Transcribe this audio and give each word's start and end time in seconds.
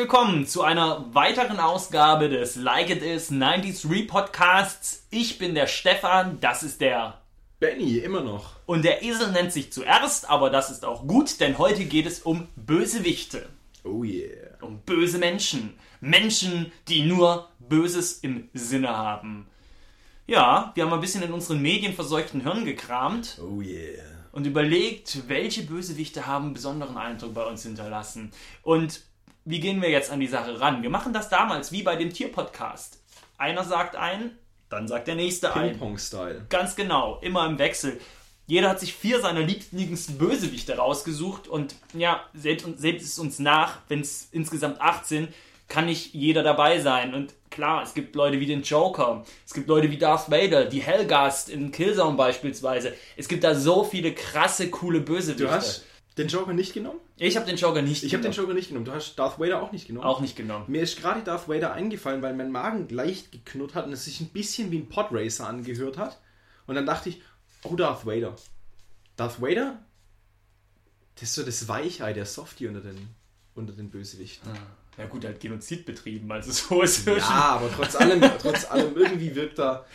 willkommen 0.00 0.46
zu 0.46 0.62
einer 0.62 1.14
weiteren 1.14 1.60
Ausgabe 1.60 2.30
des 2.30 2.56
Like 2.56 2.88
It 2.88 3.02
Is 3.02 3.28
93 3.28 4.08
Podcasts. 4.08 5.06
Ich 5.10 5.36
bin 5.36 5.54
der 5.54 5.66
Stefan, 5.66 6.40
das 6.40 6.62
ist 6.62 6.80
der 6.80 7.20
Benny, 7.58 7.98
immer 7.98 8.22
noch. 8.22 8.56
und 8.64 8.82
der 8.82 9.02
Esel 9.02 9.30
nennt 9.30 9.52
sich 9.52 9.70
zuerst, 9.70 10.30
aber 10.30 10.48
das 10.48 10.70
ist 10.70 10.86
auch 10.86 11.06
gut, 11.06 11.38
denn 11.40 11.58
heute 11.58 11.84
geht 11.84 12.06
es 12.06 12.20
um 12.20 12.48
Bösewichte, 12.56 13.50
Oh 13.84 14.02
yeah. 14.02 14.54
um 14.62 14.78
böse 14.80 15.18
Menschen, 15.18 15.74
Menschen, 16.00 16.72
die 16.88 17.02
nur 17.02 17.50
Böses 17.58 18.20
im 18.20 18.48
Sinne 18.54 18.96
haben. 18.96 19.48
Ja, 20.26 20.72
wir 20.76 20.84
haben 20.86 20.94
ein 20.94 21.02
bisschen 21.02 21.22
in 21.24 21.32
unseren 21.34 21.60
medienverseuchten 21.60 22.40
Hirn 22.40 22.64
gekramt 22.64 23.38
Oh 23.42 23.60
yeah. 23.60 24.02
und 24.32 24.46
überlegt, 24.46 25.28
welche 25.28 25.60
Bösewichte 25.60 26.26
haben 26.26 26.54
besonderen 26.54 26.96
Eindruck 26.96 27.34
bei 27.34 27.44
uns 27.44 27.64
hinterlassen. 27.64 28.32
Und 28.62 29.02
wie 29.44 29.60
gehen 29.60 29.82
wir 29.82 29.90
jetzt 29.90 30.10
an 30.10 30.20
die 30.20 30.26
Sache 30.26 30.60
ran? 30.60 30.82
Wir 30.82 30.90
machen 30.90 31.12
das 31.12 31.28
damals 31.28 31.72
wie 31.72 31.82
bei 31.82 31.96
dem 31.96 32.12
Tierpodcast. 32.12 33.02
Einer 33.38 33.64
sagt 33.64 33.96
ein, 33.96 34.38
dann 34.68 34.86
sagt 34.86 35.08
der 35.08 35.14
nächste 35.14 35.54
ein. 35.54 35.70
Ping-Pong-Style. 35.70 36.46
Ganz 36.48 36.76
genau, 36.76 37.18
immer 37.22 37.46
im 37.46 37.58
Wechsel. 37.58 38.00
Jeder 38.46 38.68
hat 38.68 38.80
sich 38.80 38.94
vier 38.94 39.20
seiner 39.20 39.40
liebsten 39.40 40.18
Bösewichte 40.18 40.76
rausgesucht 40.76 41.46
und 41.46 41.76
ja, 41.94 42.24
seht, 42.34 42.64
seht 42.78 43.00
es 43.00 43.18
uns 43.18 43.38
nach, 43.38 43.78
wenn 43.88 44.00
es 44.00 44.28
insgesamt 44.32 44.80
acht 44.80 45.06
sind, 45.06 45.28
kann 45.68 45.86
nicht 45.86 46.14
jeder 46.14 46.42
dabei 46.42 46.80
sein. 46.80 47.14
Und 47.14 47.32
klar, 47.48 47.82
es 47.82 47.94
gibt 47.94 48.16
Leute 48.16 48.40
wie 48.40 48.46
den 48.46 48.62
Joker, 48.62 49.24
es 49.46 49.54
gibt 49.54 49.68
Leute 49.68 49.90
wie 49.90 49.98
Darth 49.98 50.30
Vader, 50.30 50.64
die 50.64 50.82
Hellgast 50.82 51.48
in 51.48 51.70
Killzone 51.70 52.16
beispielsweise. 52.16 52.92
Es 53.16 53.28
gibt 53.28 53.44
da 53.44 53.54
so 53.54 53.84
viele 53.84 54.12
krasse, 54.12 54.68
coole 54.68 55.00
Bösewichte. 55.00 55.44
Du 55.44 55.50
hast 55.50 55.84
den 56.20 56.28
Joker 56.28 56.52
nicht 56.52 56.72
genommen? 56.72 57.00
ich 57.16 57.36
habe 57.36 57.46
den 57.46 57.56
Joker 57.56 57.82
nicht 57.82 58.02
Ich 58.02 58.12
habe 58.14 58.22
den. 58.22 58.32
Joker 58.32 58.54
nicht 58.54 58.68
genommen. 58.68 58.84
Du 58.84 58.92
hast 58.92 59.16
Darth 59.16 59.38
Vader 59.38 59.62
auch 59.62 59.72
nicht 59.72 59.86
genommen? 59.86 60.06
auch 60.06 60.20
nicht 60.20 60.36
genommen. 60.36 60.64
Mir 60.68 60.82
ist 60.82 61.00
gerade 61.00 61.22
Darth 61.22 61.48
Vader 61.48 61.72
eingefallen, 61.72 62.22
weil 62.22 62.34
mein 62.34 62.50
Magen 62.50 62.88
leicht 62.88 63.32
geknurrt 63.32 63.74
hat 63.74 63.86
und 63.86 63.92
es 63.92 64.04
sich 64.04 64.20
ein 64.20 64.28
bisschen 64.28 64.70
wie 64.70 64.78
ein 64.78 64.88
Podracer 64.88 65.48
angehört 65.48 65.98
hat. 65.98 66.20
Und 66.66 66.74
dann 66.74 66.86
dachte 66.86 67.08
ich, 67.08 67.22
oh, 67.64 67.74
Darth 67.74 68.06
Vader. 68.06 68.36
Darth 69.16 69.40
Vader? 69.40 69.82
Das 71.16 71.24
ist 71.24 71.34
so 71.34 71.42
das 71.42 71.68
Weichei, 71.68 72.12
der 72.12 72.26
Softie 72.26 72.68
unter 72.68 72.80
den, 72.80 73.08
unter 73.54 73.72
den 73.72 73.90
Bösewichten. 73.90 74.50
Ja 74.96 75.06
gut, 75.06 75.24
er 75.24 75.30
hat 75.30 75.40
Genozid 75.40 75.86
betrieben, 75.86 76.30
also 76.30 76.52
so 76.68 76.82
ist 76.82 77.06
es 77.06 77.18
Ja, 77.18 77.56
aber 77.56 77.70
trotz 77.72 77.96
allem, 77.96 78.20
trotz 78.40 78.70
allem 78.70 78.96
irgendwie 78.96 79.34
wirkt 79.34 79.58
er. 79.58 79.86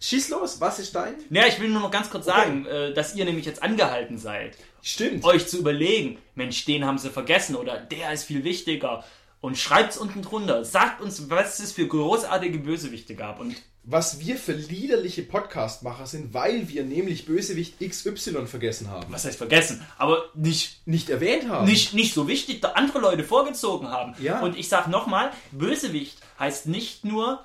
Schieß 0.00 0.28
los, 0.28 0.60
was 0.60 0.78
ist 0.78 0.94
dein? 0.94 1.14
Ja, 1.30 1.46
ich 1.46 1.58
will 1.58 1.70
nur 1.70 1.80
noch 1.80 1.90
ganz 1.90 2.10
kurz 2.10 2.26
sagen, 2.26 2.66
äh, 2.66 2.92
dass 2.92 3.14
ihr 3.14 3.24
nämlich 3.24 3.46
jetzt 3.46 3.62
angehalten 3.62 4.18
seid. 4.18 4.56
Stimmt. 4.82 5.24
euch 5.24 5.48
zu 5.48 5.58
überlegen, 5.58 6.18
Mensch, 6.34 6.64
den 6.64 6.84
haben 6.84 6.98
sie 6.98 7.10
vergessen 7.10 7.56
oder 7.56 7.78
der 7.78 8.12
ist 8.12 8.24
viel 8.24 8.44
wichtiger. 8.44 9.04
Und 9.40 9.58
schreibt's 9.58 9.96
unten 9.96 10.22
drunter. 10.22 10.64
Sagt 10.64 11.00
uns, 11.00 11.28
was 11.30 11.58
es 11.60 11.72
für 11.72 11.86
großartige 11.86 12.58
Bösewichte 12.58 13.14
gab. 13.14 13.38
Und 13.40 13.54
was 13.84 14.18
wir 14.20 14.36
für 14.36 14.52
liederliche 14.52 15.22
Podcastmacher 15.22 16.06
sind, 16.06 16.34
weil 16.34 16.68
wir 16.68 16.82
nämlich 16.84 17.26
Bösewicht 17.26 17.78
XY 17.78 18.46
vergessen 18.46 18.90
haben. 18.90 19.06
was 19.12 19.24
heißt 19.24 19.38
vergessen? 19.38 19.84
Aber 19.98 20.24
nicht, 20.34 20.86
Nicht 20.86 21.08
erwähnt 21.10 21.48
haben. 21.48 21.66
nicht, 21.66 21.94
nicht 21.94 22.12
so 22.12 22.26
wichtig, 22.26 22.60
da 22.60 22.70
andere 22.70 22.98
Leute 22.98 23.22
vorgezogen 23.22 23.88
haben. 23.88 24.14
Ja. 24.20 24.40
Und 24.40 24.58
ich 24.58 24.68
sag 24.68 24.88
nochmal, 24.88 25.30
Bösewicht 25.52 26.18
heißt 26.40 26.66
nicht 26.66 27.04
nur 27.04 27.44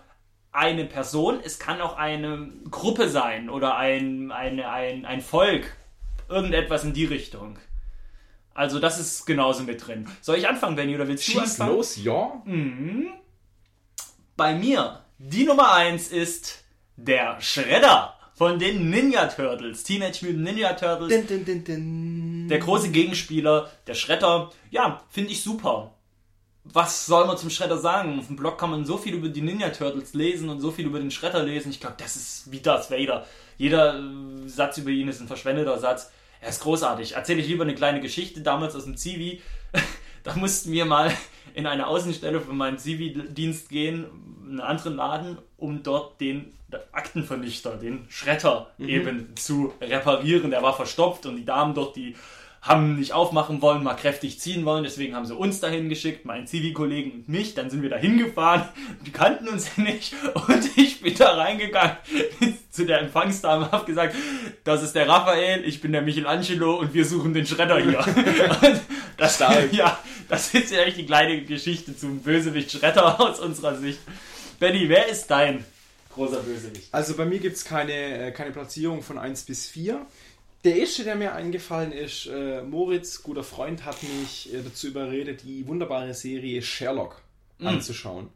eine 0.51 0.85
Person, 0.85 1.39
es 1.43 1.59
kann 1.59 1.81
auch 1.81 1.95
eine 1.95 2.49
Gruppe 2.69 3.09
sein 3.09 3.49
oder 3.49 3.77
ein, 3.77 4.31
eine, 4.31 4.69
ein, 4.69 5.05
ein 5.05 5.21
Volk. 5.21 5.75
Irgendetwas 6.29 6.83
in 6.83 6.93
die 6.93 7.05
Richtung. 7.05 7.57
Also 8.53 8.79
das 8.79 8.99
ist 8.99 9.25
genauso 9.25 9.63
mit 9.63 9.85
drin. 9.85 10.07
Soll 10.21 10.37
ich 10.37 10.47
anfangen, 10.47 10.75
Benny, 10.75 10.95
oder 10.95 11.07
willst 11.07 11.27
du 11.27 11.31
Schieß 11.31 11.59
anfangen? 11.59 11.75
los, 11.75 11.97
ja. 12.03 12.41
Bei 14.37 14.55
mir, 14.55 15.01
die 15.17 15.45
Nummer 15.45 15.73
1 15.73 16.09
ist 16.09 16.63
der 16.95 17.39
Shredder 17.41 18.15
von 18.33 18.59
den 18.59 18.89
Ninja 18.89 19.27
Turtles. 19.27 19.83
Teenage 19.83 20.25
Mutant 20.25 20.43
Ninja 20.43 20.73
Turtles. 20.73 21.09
Din, 21.09 21.27
din, 21.27 21.45
din, 21.45 21.63
din. 21.63 22.47
Der 22.49 22.59
große 22.59 22.89
Gegenspieler, 22.89 23.69
der 23.87 23.93
Shredder. 23.93 24.51
Ja, 24.69 25.01
finde 25.09 25.31
ich 25.31 25.41
super. 25.43 25.93
Was 26.63 27.07
soll 27.07 27.25
man 27.25 27.37
zum 27.37 27.49
Shredder 27.49 27.77
sagen? 27.77 28.19
Auf 28.19 28.27
dem 28.27 28.35
Blog 28.35 28.57
kann 28.57 28.69
man 28.69 28.85
so 28.85 28.97
viel 28.97 29.15
über 29.15 29.29
die 29.29 29.41
Ninja 29.41 29.69
Turtles 29.69 30.13
lesen 30.13 30.49
und 30.49 30.59
so 30.61 30.71
viel 30.71 30.85
über 30.85 30.99
den 30.99 31.09
Shredder 31.09 31.43
lesen. 31.43 31.71
Ich 31.71 31.79
glaube, 31.79 31.95
das 31.97 32.15
ist 32.15 32.51
wie 32.51 32.59
Darth 32.59 32.91
Vader. 32.91 33.25
Jeder 33.57 33.99
äh, 33.99 34.47
Satz 34.47 34.77
über 34.77 34.91
ihn 34.91 35.07
ist 35.07 35.21
ein 35.21 35.27
verschwendeter 35.27 35.79
Satz. 35.79 36.11
Er 36.39 36.49
ist 36.49 36.61
großartig. 36.61 37.13
Erzähle 37.13 37.41
ich 37.41 37.47
lieber 37.47 37.63
eine 37.63 37.75
kleine 37.75 37.99
Geschichte 37.99 38.41
damals 38.41 38.75
aus 38.75 38.85
dem 38.85 38.95
Zivi. 38.95 39.41
da 40.23 40.35
mussten 40.35 40.71
wir 40.71 40.85
mal 40.85 41.11
in 41.53 41.65
eine 41.65 41.87
Außenstelle 41.87 42.41
von 42.41 42.57
meinem 42.57 42.77
Zivi-Dienst 42.77 43.69
gehen, 43.69 44.05
in 44.43 44.51
einen 44.51 44.61
anderen 44.61 44.95
Laden, 44.95 45.37
um 45.57 45.81
dort 45.83 46.21
den 46.21 46.53
Aktenvernichter, 46.91 47.75
den 47.75 48.05
Schredder 48.09 48.71
eben 48.79 49.35
zu 49.35 49.73
reparieren. 49.81 50.51
Der 50.51 50.63
war 50.63 50.75
verstopft 50.75 51.25
und 51.25 51.35
die 51.35 51.45
Damen 51.45 51.73
dort, 51.73 51.95
die 51.95 52.15
haben 52.61 52.99
nicht 52.99 53.13
aufmachen 53.13 53.61
wollen, 53.61 53.83
mal 53.83 53.95
kräftig 53.95 54.39
ziehen 54.39 54.65
wollen, 54.65 54.83
deswegen 54.83 55.15
haben 55.15 55.25
sie 55.25 55.35
uns 55.35 55.59
dahin 55.59 55.89
geschickt, 55.89 56.25
meinen 56.25 56.45
Zivi-Kollegen 56.45 57.11
und 57.11 57.29
mich, 57.29 57.55
dann 57.55 57.71
sind 57.71 57.81
wir 57.81 57.89
da 57.89 57.97
hingefahren, 57.97 58.69
die 59.03 59.11
kannten 59.11 59.47
uns 59.47 59.77
nicht 59.77 60.13
und 60.47 60.77
ich 60.77 61.01
bin 61.01 61.15
da 61.15 61.31
reingegangen 61.31 61.97
zu 62.69 62.85
der 62.85 62.99
Empfangsdame, 62.99 63.71
hab 63.71 63.87
gesagt, 63.87 64.15
das 64.63 64.83
ist 64.83 64.93
der 64.93 65.07
Raphael, 65.07 65.65
ich 65.65 65.81
bin 65.81 65.91
der 65.91 66.03
Michelangelo 66.03 66.79
und 66.79 66.93
wir 66.93 67.05
suchen 67.05 67.33
den 67.33 67.47
Schredder 67.47 67.79
hier. 67.79 67.99
und 68.61 68.81
das, 69.17 69.35
Stark. 69.35 69.73
ja, 69.73 69.97
das 70.29 70.53
ist 70.53 70.71
ja 70.71 70.81
echt 70.81 70.97
die 70.97 71.05
kleine 71.05 71.41
Geschichte 71.43 71.97
zum 71.97 72.19
Bösewicht 72.19 72.71
Schredder 72.71 73.19
aus 73.19 73.39
unserer 73.39 73.75
Sicht. 73.75 73.99
Benny, 74.59 74.87
wer 74.87 75.07
ist 75.07 75.27
dein 75.27 75.65
großer 76.13 76.41
Bösewicht? 76.41 76.89
Also 76.91 77.15
bei 77.15 77.25
mir 77.25 77.39
gibt 77.39 77.55
es 77.55 77.65
keine, 77.65 78.27
äh, 78.27 78.31
keine 78.31 78.51
Platzierung 78.51 79.01
von 79.01 79.17
1 79.17 79.43
bis 79.43 79.67
4. 79.67 80.05
Der 80.63 80.75
erste, 80.75 81.03
der 81.03 81.15
mir 81.15 81.33
eingefallen 81.33 81.91
ist, 81.91 82.27
äh, 82.27 82.61
Moritz, 82.61 83.23
guter 83.23 83.43
Freund, 83.43 83.83
hat 83.83 84.03
mich 84.03 84.53
äh, 84.53 84.61
dazu 84.61 84.87
überredet, 84.87 85.41
die 85.43 85.67
wunderbare 85.67 86.13
Serie 86.13 86.61
Sherlock 86.61 87.21
anzuschauen. 87.59 88.29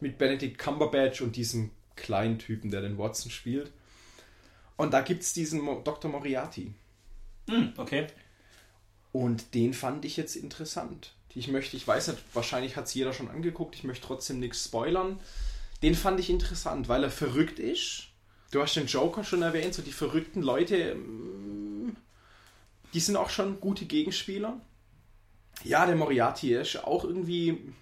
Mit 0.00 0.18
Benedict 0.18 0.58
Cumberbatch 0.58 1.20
und 1.20 1.36
diesem 1.36 1.70
kleinen 1.94 2.38
Typen, 2.38 2.70
der 2.70 2.80
den 2.80 2.98
Watson 2.98 3.30
spielt. 3.30 3.70
Und 4.76 4.92
da 4.92 5.02
gibt 5.02 5.22
es 5.22 5.32
diesen 5.32 5.60
Mo 5.60 5.80
Dr. 5.84 6.10
Moriarty. 6.10 6.74
Hm, 7.48 7.74
okay. 7.76 8.08
Und 9.12 9.54
den 9.54 9.74
fand 9.74 10.04
ich 10.04 10.16
jetzt 10.16 10.34
interessant. 10.34 11.14
Ich 11.34 11.48
möchte, 11.48 11.76
ich 11.76 11.86
weiß 11.86 12.08
nicht, 12.08 12.22
wahrscheinlich 12.34 12.76
hat 12.76 12.86
es 12.86 12.94
jeder 12.94 13.12
schon 13.12 13.28
angeguckt, 13.28 13.76
ich 13.76 13.84
möchte 13.84 14.06
trotzdem 14.06 14.40
nichts 14.40 14.64
spoilern. 14.64 15.20
Den 15.82 15.94
fand 15.94 16.18
ich 16.18 16.30
interessant, 16.30 16.88
weil 16.88 17.04
er 17.04 17.10
verrückt 17.10 17.58
ist. 17.58 18.08
Du 18.50 18.60
hast 18.60 18.74
den 18.74 18.86
Joker 18.86 19.24
schon 19.24 19.42
erwähnt, 19.42 19.74
so 19.74 19.82
die 19.82 19.92
verrückten 19.92 20.42
Leute, 20.42 20.96
die 22.92 23.00
sind 23.00 23.16
auch 23.16 23.30
schon 23.30 23.60
gute 23.60 23.84
Gegenspieler. 23.84 24.60
Ja, 25.64 25.86
der 25.86 25.96
Moriarty 25.96 26.54
ist 26.54 26.82
auch 26.84 27.04
irgendwie, 27.04 27.72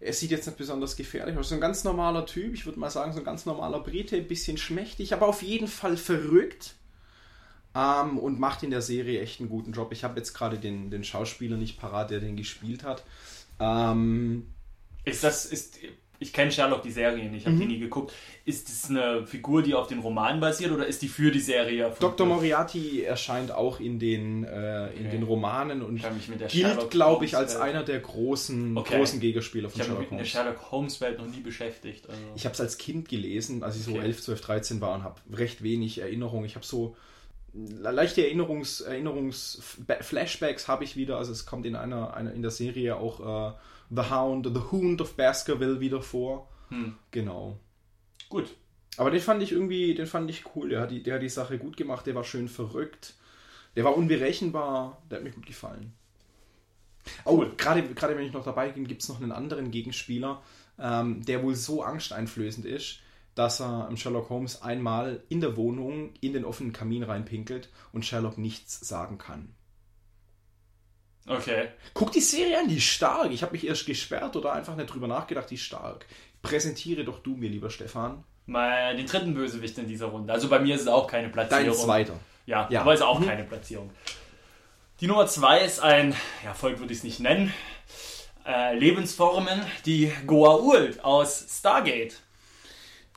er 0.00 0.12
sieht 0.12 0.30
jetzt 0.30 0.46
nicht 0.46 0.58
besonders 0.58 0.96
gefährlich 0.96 1.36
aus. 1.36 1.48
So 1.48 1.54
ein 1.54 1.60
ganz 1.60 1.84
normaler 1.84 2.26
Typ, 2.26 2.54
ich 2.54 2.66
würde 2.66 2.78
mal 2.78 2.90
sagen, 2.90 3.12
so 3.12 3.18
ein 3.18 3.24
ganz 3.24 3.46
normaler 3.46 3.80
Brite, 3.80 4.16
ein 4.16 4.28
bisschen 4.28 4.56
schmächtig, 4.56 5.12
aber 5.12 5.26
auf 5.26 5.42
jeden 5.42 5.68
Fall 5.68 5.96
verrückt. 5.96 6.74
Ähm, 7.74 8.18
und 8.18 8.38
macht 8.38 8.62
in 8.62 8.70
der 8.70 8.82
Serie 8.82 9.22
echt 9.22 9.40
einen 9.40 9.48
guten 9.48 9.72
Job. 9.72 9.92
Ich 9.92 10.04
habe 10.04 10.18
jetzt 10.18 10.34
gerade 10.34 10.58
den, 10.58 10.90
den 10.90 11.04
Schauspieler 11.04 11.56
nicht 11.56 11.80
parat, 11.80 12.10
der 12.10 12.20
den 12.20 12.36
gespielt 12.36 12.84
hat. 12.84 13.02
Ähm, 13.58 14.52
Ist 15.04 15.24
das, 15.24 15.46
ist, 15.46 15.78
ich 16.22 16.32
kenne 16.32 16.50
Sherlock, 16.50 16.82
die 16.82 16.90
Serie 16.90 17.28
nicht, 17.30 17.46
habe 17.46 17.56
die 17.56 17.66
nie 17.66 17.78
geguckt. 17.78 18.12
Ist 18.44 18.68
das 18.68 18.88
eine 18.90 19.26
Figur, 19.26 19.62
die 19.62 19.74
auf 19.74 19.86
den 19.88 19.98
Roman 19.98 20.40
basiert 20.40 20.72
oder 20.72 20.86
ist 20.86 21.02
die 21.02 21.08
für 21.08 21.30
die 21.30 21.40
Serie? 21.40 21.92
Dr. 22.00 22.26
Moriarty 22.26 23.02
erscheint 23.02 23.50
auch 23.52 23.78
in 23.80 23.98
den, 23.98 24.44
äh, 24.44 24.86
in 24.92 25.06
Okay. 25.06 25.10
den 25.10 25.22
Romanen 25.24 25.82
und 25.82 26.00
gilt, 26.02 26.50
Sherlock 26.50 26.90
glaube 26.90 27.24
ich, 27.24 27.34
Holmes 27.34 27.50
als 27.52 27.60
einer 27.60 27.82
der 27.82 28.00
großen, 28.00 28.76
Okay. 28.76 28.96
großen 28.98 29.20
Gegenspieler 29.20 29.68
von 29.68 29.80
Ich 29.80 29.88
habe 29.88 29.98
mich 30.00 30.08
Sherlock 30.08 30.20
mit 30.22 30.34
der 30.34 30.40
Holmes. 30.42 30.58
Sherlock 30.58 30.70
Holmes 30.72 31.00
Welt 31.00 31.18
noch 31.18 31.26
nie 31.26 31.40
beschäftigt. 31.40 32.08
Also. 32.08 32.20
Ich 32.34 32.44
habe 32.44 32.54
es 32.54 32.60
als 32.60 32.78
Kind 32.78 33.08
gelesen, 33.08 33.62
als 33.62 33.76
ich 33.76 33.82
so 33.82 33.92
Okay. 33.92 34.00
11, 34.06 34.22
12, 34.22 34.40
13 34.40 34.80
war 34.80 34.94
und 34.94 35.04
habe 35.04 35.20
recht 35.32 35.62
wenig 35.62 35.98
Erinnerung. 35.98 36.44
Ich 36.44 36.54
habe 36.54 36.64
so 36.64 36.96
leichte 37.54 38.22
Erinnerungs, 38.24 38.80
Erinnerungs 38.80 39.60
Flashbacks 40.00 40.68
habe 40.68 40.84
ich 40.84 40.96
wieder. 40.96 41.18
Also 41.18 41.32
es 41.32 41.44
kommt 41.46 41.66
in 41.66 41.76
einer, 41.76 42.14
einer 42.14 42.32
in 42.32 42.42
der 42.42 42.50
Serie 42.50 42.96
auch 42.96 43.50
äh, 43.50 43.52
The 43.94 44.10
Hound, 44.10 44.46
The 44.46 44.62
Hound 44.72 45.00
of 45.00 45.14
Baskerville 45.16 45.80
wieder 45.80 46.00
vor. 46.02 46.48
Hm. 46.68 46.96
Genau. 47.10 47.58
Gut. 48.28 48.46
Aber 48.96 49.10
den 49.10 49.20
fand 49.20 49.42
ich 49.42 49.52
irgendwie, 49.52 49.94
den 49.94 50.06
fand 50.06 50.30
ich 50.30 50.44
cool. 50.54 50.68
Der 50.70 50.80
hat, 50.82 50.90
die, 50.90 51.02
der 51.02 51.14
hat 51.14 51.22
die 51.22 51.28
Sache 51.28 51.58
gut 51.58 51.76
gemacht, 51.76 52.06
der 52.06 52.14
war 52.14 52.24
schön 52.24 52.48
verrückt. 52.48 53.14
Der 53.76 53.84
war 53.84 53.96
unberechenbar, 53.96 55.02
der 55.10 55.18
hat 55.18 55.24
mir 55.24 55.30
gut 55.32 55.46
gefallen. 55.46 55.94
Oh, 57.24 57.38
Cool. 57.38 57.52
gerade, 57.56 57.82
gerade 57.94 58.16
wenn 58.16 58.26
ich 58.26 58.32
noch 58.32 58.44
dabei 58.44 58.68
bin, 58.68 58.86
gibt 58.86 59.02
es 59.02 59.08
noch 59.08 59.20
einen 59.20 59.32
anderen 59.32 59.70
Gegenspieler, 59.70 60.42
ähm, 60.78 61.24
der 61.24 61.42
wohl 61.42 61.54
so 61.54 61.82
angsteinflößend 61.82 62.66
ist, 62.66 63.00
dass 63.34 63.60
er 63.60 63.88
ähm, 63.90 63.96
Sherlock 63.96 64.28
Holmes 64.28 64.62
einmal 64.62 65.22
in 65.28 65.40
der 65.40 65.56
Wohnung 65.56 66.12
in 66.20 66.32
den 66.32 66.44
offenen 66.44 66.72
Kamin 66.72 67.02
reinpinkelt 67.02 67.70
und 67.92 68.04
Sherlock 68.04 68.38
nichts 68.38 68.86
sagen 68.86 69.18
kann. 69.18 69.54
Okay. 71.26 71.68
Guck 71.94 72.12
die 72.12 72.20
Serie 72.20 72.58
an, 72.58 72.68
die 72.68 72.78
ist 72.78 72.84
stark. 72.84 73.30
Ich 73.30 73.42
habe 73.42 73.52
mich 73.52 73.66
erst 73.66 73.86
gesperrt 73.86 74.34
oder 74.36 74.52
einfach 74.52 74.74
nicht 74.76 74.92
drüber 74.92 75.06
nachgedacht, 75.06 75.48
die 75.50 75.54
ist 75.54 75.62
stark. 75.62 76.06
Präsentiere 76.42 77.04
doch 77.04 77.20
du 77.20 77.36
mir, 77.36 77.48
lieber 77.48 77.70
Stefan. 77.70 78.24
Mal 78.46 78.96
den 78.96 79.06
dritten 79.06 79.32
Bösewicht 79.34 79.78
in 79.78 79.86
dieser 79.86 80.06
Runde. 80.06 80.32
Also 80.32 80.48
bei 80.48 80.58
mir 80.58 80.74
ist 80.74 80.80
es 80.82 80.88
auch 80.88 81.06
keine 81.06 81.28
Platzierung. 81.28 81.66
Dein 81.66 81.74
zweiter. 81.76 82.14
Ja, 82.46 82.66
Ja. 82.70 82.80
aber 82.80 82.92
ist 82.94 83.02
auch 83.02 83.20
Mhm. 83.20 83.26
keine 83.26 83.44
Platzierung. 83.44 83.90
Die 85.00 85.06
Nummer 85.06 85.26
zwei 85.28 85.60
ist 85.60 85.78
ein, 85.80 86.14
ja, 86.44 86.54
Volk 86.54 86.80
würde 86.80 86.92
ich 86.92 86.98
es 86.98 87.04
nicht 87.04 87.20
nennen, 87.20 87.52
äh, 88.44 88.76
Lebensformen, 88.76 89.62
die 89.86 90.10
Goa'uld 90.26 91.00
aus 91.00 91.44
Stargate. 91.48 92.14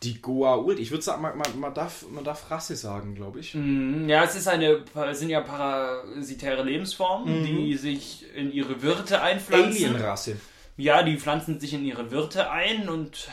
Die 0.05 0.19
Goa'uld. 0.21 0.77
Ich 0.77 0.91
würde 0.91 1.03
sagen, 1.03 1.21
man, 1.21 1.33
man, 1.59 1.73
darf, 1.73 2.05
man 2.09 2.23
darf 2.23 2.49
Rasse 2.51 2.75
sagen, 2.75 3.15
glaube 3.15 3.39
ich. 3.39 3.53
Mm, 3.55 4.07
Ja, 4.07 4.23
es 4.23 4.35
ist 4.35 4.47
eine, 4.47 4.83
sind 5.13 5.29
ja 5.29 5.41
parasitäre 5.41 6.63
Lebensformen, 6.63 7.41
Mhm. 7.41 7.45
die 7.45 7.75
sich 7.75 8.25
in 8.35 8.51
ihre 8.53 8.81
Wirte 8.81 9.21
einpflanzen. 9.21 9.85
Alien-Rasse. 9.85 10.37
Ja, 10.77 11.03
die 11.03 11.17
pflanzen 11.17 11.59
sich 11.59 11.73
in 11.73 11.83
ihre 11.85 12.11
Wirte 12.11 12.49
ein 12.51 12.87
und 12.89 13.29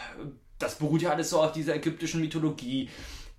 das 0.59 0.79
beruht 0.79 1.03
ja 1.03 1.11
alles 1.11 1.31
so 1.31 1.41
auf 1.43 1.53
dieser 1.53 1.75
ägyptischen 1.75 2.21
Mythologie. 2.21 2.89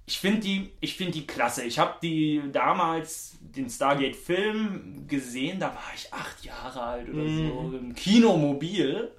Ich 0.05 0.19
finde 0.19 0.41
die, 0.41 0.69
ich 0.81 0.95
finde 0.97 1.13
die 1.13 1.25
klasse. 1.25 1.63
Ich 1.63 1.79
habe 1.79 1.93
die 2.03 2.41
damals 2.51 3.37
den 3.39 3.69
Stargate-Film 3.69 5.05
gesehen. 5.07 5.59
Da 5.59 5.67
war 5.67 5.91
ich 5.95 6.11
acht 6.11 6.43
Jahre 6.43 6.81
alt 6.81 7.09
oder 7.09 7.23
so 7.23 7.77
im 7.77 7.95
Kinomobil 7.95 9.11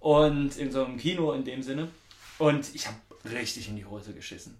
und 0.00 0.56
in 0.56 0.70
so 0.70 0.84
einem 0.84 0.96
Kino 0.96 1.32
in 1.32 1.44
dem 1.44 1.62
Sinne. 1.62 1.88
Und 2.38 2.72
ich 2.74 2.86
habe 2.86 2.96
richtig 3.24 3.68
in 3.68 3.76
die 3.76 3.84
Hose 3.84 4.12
geschissen. 4.12 4.56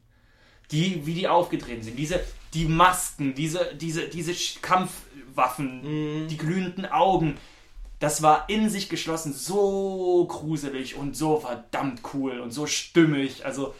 Die, 0.70 1.04
wie 1.06 1.14
die 1.14 1.28
aufgetreten 1.28 1.82
sind, 1.82 1.98
diese, 1.98 2.20
die 2.54 2.64
Masken, 2.64 3.34
diese, 3.34 3.74
diese, 3.74 4.08
diese 4.08 4.34
Kampfwaffen, 4.60 6.28
die 6.28 6.36
glühenden 6.36 6.86
Augen, 6.86 7.36
das 7.98 8.22
war 8.22 8.48
in 8.48 8.68
sich 8.68 8.88
geschlossen 8.88 9.32
so 9.32 10.26
gruselig 10.28 10.96
und 10.96 11.16
so 11.16 11.38
verdammt 11.38 12.00
cool 12.14 12.40
und 12.40 12.50
so 12.50 12.66
stimmig. 12.66 13.44
Also 13.44 13.74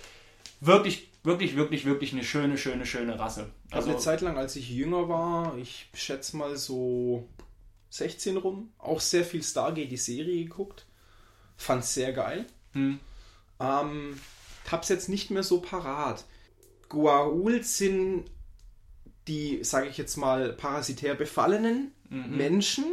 wirklich, 0.60 1.08
wirklich, 1.24 1.56
wirklich, 1.56 1.86
wirklich 1.86 2.12
eine 2.12 2.24
schöne, 2.24 2.56
schöne, 2.56 2.86
schöne 2.86 3.18
Rasse. 3.18 3.50
Also 3.70 3.76
Also 3.76 3.90
eine 3.90 3.98
Zeit 3.98 4.20
lang, 4.20 4.38
als 4.38 4.54
ich 4.54 4.70
jünger 4.70 5.08
war, 5.08 5.56
ich 5.56 5.88
schätze 5.94 6.36
mal 6.36 6.56
so 6.56 7.26
16 7.90 8.36
rum, 8.36 8.70
auch 8.78 9.00
sehr 9.00 9.24
viel 9.24 9.42
Stargate 9.42 9.90
die 9.90 9.96
Serie 9.96 10.44
geguckt. 10.44 10.86
Fand's 11.56 11.92
sehr 11.92 12.12
geil. 12.12 12.46
Hm. 12.72 13.00
Ähm, 13.60 14.20
hab's 14.70 14.88
jetzt 14.88 15.08
nicht 15.08 15.30
mehr 15.30 15.42
so 15.42 15.60
parat. 15.60 16.24
Goa'uld 16.88 17.64
sind 17.64 18.24
die, 19.28 19.62
sage 19.64 19.88
ich 19.88 19.96
jetzt 19.98 20.16
mal, 20.16 20.52
parasitär 20.52 21.14
befallenen 21.14 21.92
Mhm. 22.08 22.36
Menschen. 22.36 22.84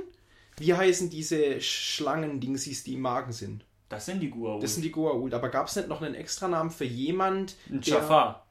Wie 0.58 0.74
heißen 0.74 1.10
diese 1.10 1.60
Schlangendingsies, 1.62 2.84
die 2.84 2.94
im 2.94 3.02
Magen 3.02 3.32
sind? 3.32 3.66
das 3.90 4.06
sind 4.06 4.20
die 4.20 4.32
Goa'uld. 4.32 4.62
Das 4.62 4.76
sind 4.76 4.84
die 4.84 4.94
Goa'uld. 4.94 5.34
Aber 5.34 5.50
gab's 5.50 5.76
nicht 5.76 5.88
noch 5.88 6.02
einen 6.04 6.14
Extranamen 6.14 6.70
für 6.70 6.86
jemand, 6.86 7.56
Ein 7.70 7.82
der- 7.82 7.96
Jafar. 7.96 8.46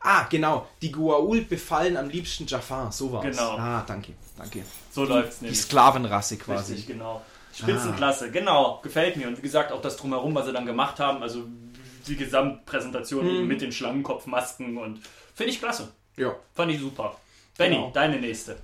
Ah, 0.00 0.28
genau. 0.30 0.68
Die 0.82 0.94
Goa'uld 0.94 1.48
befallen 1.48 1.96
am 1.96 2.08
liebsten 2.08 2.46
Jafar. 2.46 2.92
So 2.92 3.10
war's. 3.10 3.24
Genau. 3.24 3.56
Ah, 3.58 3.82
danke. 3.84 4.12
Danke. 4.36 4.62
So 4.92 5.04
läuft's 5.04 5.40
Die 5.40 5.46
nämlich. 5.46 5.60
Sklavenrasse 5.62 6.36
quasi. 6.36 6.74
Richtig, 6.74 6.94
genau. 6.94 7.22
Spitzenklasse, 7.52 8.30
genau. 8.30 8.78
Gefällt 8.84 9.16
mir. 9.16 9.26
Und 9.26 9.36
wie 9.38 9.42
gesagt, 9.42 9.72
auch 9.72 9.82
das 9.82 9.96
Drumherum, 9.96 10.32
was 10.36 10.46
sie 10.46 10.52
dann 10.52 10.64
gemacht 10.66 11.00
haben, 11.00 11.22
also 11.24 11.42
die 12.06 12.16
Gesamtpräsentation 12.16 13.26
eben 13.28 13.46
mit 13.46 13.60
den 13.60 13.72
Schlangenkopfmasken 13.72 14.76
und 14.78 15.00
finde 15.34 15.52
ich 15.52 15.58
klasse. 15.58 15.92
Ja. 16.16 16.36
Fand 16.54 16.72
ich 16.72 16.80
super. 16.80 17.18
Benny, 17.56 17.74
Genau. 17.76 17.90
deine 17.92 18.20
nächste. 18.20 18.56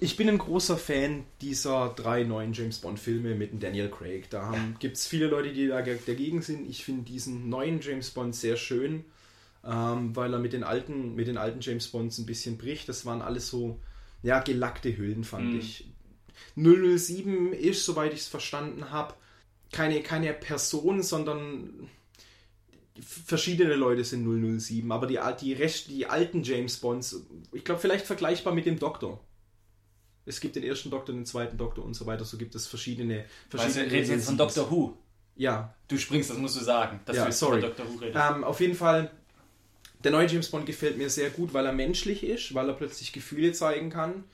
Ich 0.00 0.16
bin 0.16 0.28
ein 0.28 0.38
großer 0.38 0.76
Fan 0.78 1.24
dieser 1.40 1.88
drei 1.96 2.22
neuen 2.22 2.52
James 2.52 2.78
Bond-Filme 2.78 3.34
mit 3.34 3.60
Daniel 3.62 3.90
Craig. 3.90 4.30
Da 4.30 4.54
gibt 4.78 4.96
es 4.96 5.06
viele 5.08 5.26
Leute, 5.26 5.52
die 5.52 5.66
da 5.66 5.82
dagegen 5.82 6.40
sind. 6.40 6.70
Ich 6.70 6.84
finde 6.84 7.02
diesen 7.02 7.48
neuen 7.48 7.80
James 7.80 8.10
Bond 8.10 8.36
sehr 8.36 8.56
schön, 8.56 9.04
ähm, 9.64 10.14
weil 10.14 10.32
er 10.32 10.38
mit 10.38 10.52
den, 10.52 10.62
alten, 10.62 11.16
mit 11.16 11.26
den 11.26 11.36
alten 11.36 11.60
James 11.60 11.88
Bonds 11.88 12.16
ein 12.18 12.26
bisschen 12.26 12.58
bricht. 12.58 12.88
Das 12.88 13.06
waren 13.06 13.22
alles 13.22 13.48
so 13.48 13.80
ja, 14.22 14.38
gelackte 14.40 14.96
Hüllen, 14.96 15.24
fand 15.24 15.52
Mhm. 15.54 15.58
ich. 15.58 15.84
007 16.56 17.52
ist, 17.52 17.84
soweit 17.84 18.12
ich 18.12 18.20
es 18.20 18.28
verstanden 18.28 18.90
habe, 18.90 19.14
keine, 19.72 20.00
keine 20.02 20.32
Person, 20.32 21.02
sondern 21.02 21.88
verschiedene 23.02 23.74
Leute 23.74 24.04
sind 24.04 24.24
007, 24.60 24.90
aber 24.92 25.06
die, 25.06 25.18
die, 25.40 25.52
Rest, 25.52 25.88
die 25.88 26.06
alten 26.06 26.42
James 26.42 26.76
Bonds, 26.78 27.22
ich 27.52 27.64
glaube 27.64 27.80
vielleicht 27.80 28.06
vergleichbar 28.06 28.54
mit 28.54 28.66
dem 28.66 28.78
Doktor. 28.78 29.20
Es 30.26 30.40
gibt 30.40 30.56
den 30.56 30.62
ersten 30.62 30.90
Doktor, 30.90 31.14
den 31.14 31.24
zweiten 31.24 31.56
Doktor 31.56 31.84
und 31.84 31.94
so 31.94 32.04
weiter, 32.06 32.24
so 32.24 32.36
gibt 32.36 32.54
es 32.54 32.66
verschiedene... 32.66 33.18
Weißt 33.18 33.26
du, 33.50 33.58
verschiedene 33.58 33.92
redest 33.92 34.10
jetzt 34.10 34.26
von 34.26 34.34
007s. 34.36 34.38
Dr. 34.54 34.70
Who. 34.70 34.98
Ja, 35.36 35.74
Du 35.88 35.96
springst, 35.96 36.30
das 36.30 36.36
musst 36.36 36.56
du 36.56 36.60
sagen, 36.64 37.00
dass 37.06 37.16
Ja, 37.16 37.24
du 37.26 37.32
sorry. 37.32 37.60
von. 37.62 37.88
Who 37.88 37.98
redest. 37.98 38.18
ähm, 38.30 38.44
auf 38.44 38.60
jeden 38.60 38.74
Fall, 38.74 39.10
der 40.04 40.10
neue 40.12 40.26
James 40.26 40.48
Bond 40.50 40.66
gefällt 40.66 40.98
mir 40.98 41.08
sehr 41.08 41.30
gut, 41.30 41.54
weil 41.54 41.64
er 41.64 41.72
menschlich 41.72 42.22
ist, 42.24 42.52
weil 42.54 42.68
er 42.68 42.74
plötzlich 42.74 43.12
Gefühle 43.12 43.52
zeigen 43.52 43.88
kann, 43.90 44.24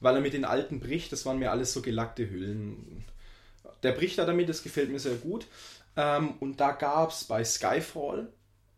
weil 0.00 0.14
er 0.14 0.20
mit 0.22 0.32
den 0.32 0.44
alten 0.44 0.80
bricht, 0.80 1.12
das 1.12 1.26
waren 1.26 1.38
mir 1.38 1.50
alles 1.50 1.72
so 1.72 1.82
gelackte 1.82 2.30
Hüllen. 2.30 3.04
Der 3.82 3.92
bricht 3.92 4.16
da 4.18 4.24
damit, 4.24 4.48
das 4.48 4.62
gefällt 4.62 4.90
mir 4.90 5.00
sehr 5.00 5.16
gut. 5.16 5.46
Ähm, 5.96 6.34
und 6.40 6.60
da 6.60 6.72
gab 6.72 7.10
es 7.10 7.24
bei 7.24 7.44
Skyfall, 7.44 8.32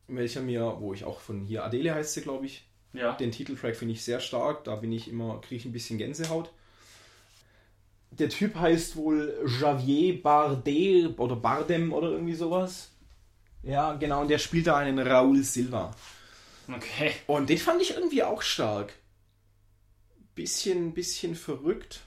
welcher 0.09 0.41
mir, 0.41 0.77
wo 0.81 0.93
ich 0.93 1.05
auch 1.05 1.21
von 1.21 1.43
hier, 1.45 1.65
Adele 1.65 1.95
heißt 1.95 2.15
sie, 2.15 2.23
glaube 2.23 2.47
ich, 2.47 2.69
ja. 2.93 3.13
den 3.15 3.33
Titeltrack 3.33 3.77
finde 3.77 3.95
ich 3.95 4.05
sehr 4.05 4.21
stark, 4.21 4.65
da 4.65 4.77
bin 4.77 4.93
ich 4.93 5.09
immer, 5.09 5.41
kriege 5.41 5.57
ich 5.57 5.65
ein 5.65 5.73
bisschen 5.73 5.99
Gänsehaut. 5.99 6.53
Der 8.11 8.29
Typ 8.29 8.55
heißt 8.55 8.97
wohl 8.97 9.35
Javier 9.61 10.23
Bardem 10.23 11.15
oder 11.19 11.37
Bardem 11.37 11.93
oder 11.93 12.11
irgendwie 12.11 12.35
sowas. 12.35 12.91
Ja, 13.63 13.95
genau, 13.95 14.21
und 14.23 14.29
der 14.29 14.39
spielt 14.39 14.67
da 14.67 14.77
einen 14.77 14.99
Raúl 14.99 15.43
Silva. 15.43 15.95
Okay. 16.69 17.13
Und 17.27 17.51
den 17.51 17.59
fand 17.59 17.83
ich 17.83 17.95
irgendwie 17.95 18.23
auch 18.23 18.43
stark. 18.43 18.93
Bisschen, 20.35 20.95
bisschen 20.95 21.35
verrückt. 21.35 22.03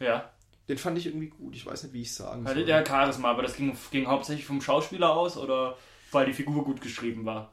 Ja. 0.00 0.30
Den 0.68 0.78
fand 0.78 0.98
ich 0.98 1.06
irgendwie 1.06 1.28
gut. 1.28 1.54
Ich 1.56 1.64
weiß 1.64 1.82
nicht, 1.84 1.92
wie 1.94 2.02
ich 2.02 2.08
es 2.08 2.16
sagen 2.16 2.44
Hatte 2.44 2.56
soll. 2.56 2.66
der 2.66 2.84
Charisma, 2.86 3.30
aber 3.30 3.42
das 3.42 3.56
ging, 3.56 3.76
ging 3.90 4.06
hauptsächlich 4.06 4.44
vom 4.46 4.60
Schauspieler 4.60 5.10
aus 5.10 5.36
oder 5.36 5.76
weil 6.12 6.26
die 6.26 6.34
Figur 6.34 6.64
gut 6.64 6.80
geschrieben 6.80 7.24
war? 7.24 7.52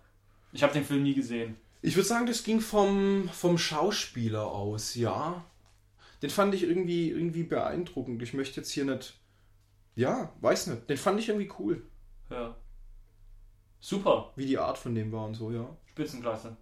Ich 0.52 0.64
habe 0.64 0.74
den 0.74 0.84
Film 0.84 1.04
nie 1.04 1.14
gesehen. 1.14 1.56
Ich 1.82 1.96
würde 1.96 2.08
sagen, 2.08 2.26
das 2.26 2.44
ging 2.44 2.60
vom, 2.62 3.30
vom 3.32 3.58
Schauspieler 3.58 4.46
aus, 4.48 4.96
ja. 4.96 5.44
Den 6.22 6.30
fand 6.30 6.54
ich 6.56 6.64
irgendwie, 6.64 7.10
irgendwie 7.10 7.44
beeindruckend. 7.44 8.22
Ich 8.24 8.34
möchte 8.34 8.60
jetzt 8.60 8.72
hier 8.72 8.86
nicht. 8.86 9.20
Ja, 9.96 10.34
weiß 10.42 10.68
nicht. 10.68 10.90
Den 10.90 10.98
fand 10.98 11.20
ich 11.20 11.30
irgendwie 11.30 11.52
cool, 11.60 11.84
Ja. 12.30 12.56
Super. 13.80 14.34
wie 14.36 14.46
die 14.46 14.58
Art 14.58 14.78
von 14.78 14.96
dem 14.96 15.12
war 15.12 15.26
und 15.26 15.36
so, 15.36 15.52
ja. 15.52 15.70
Spitzenklasse. 15.86 16.58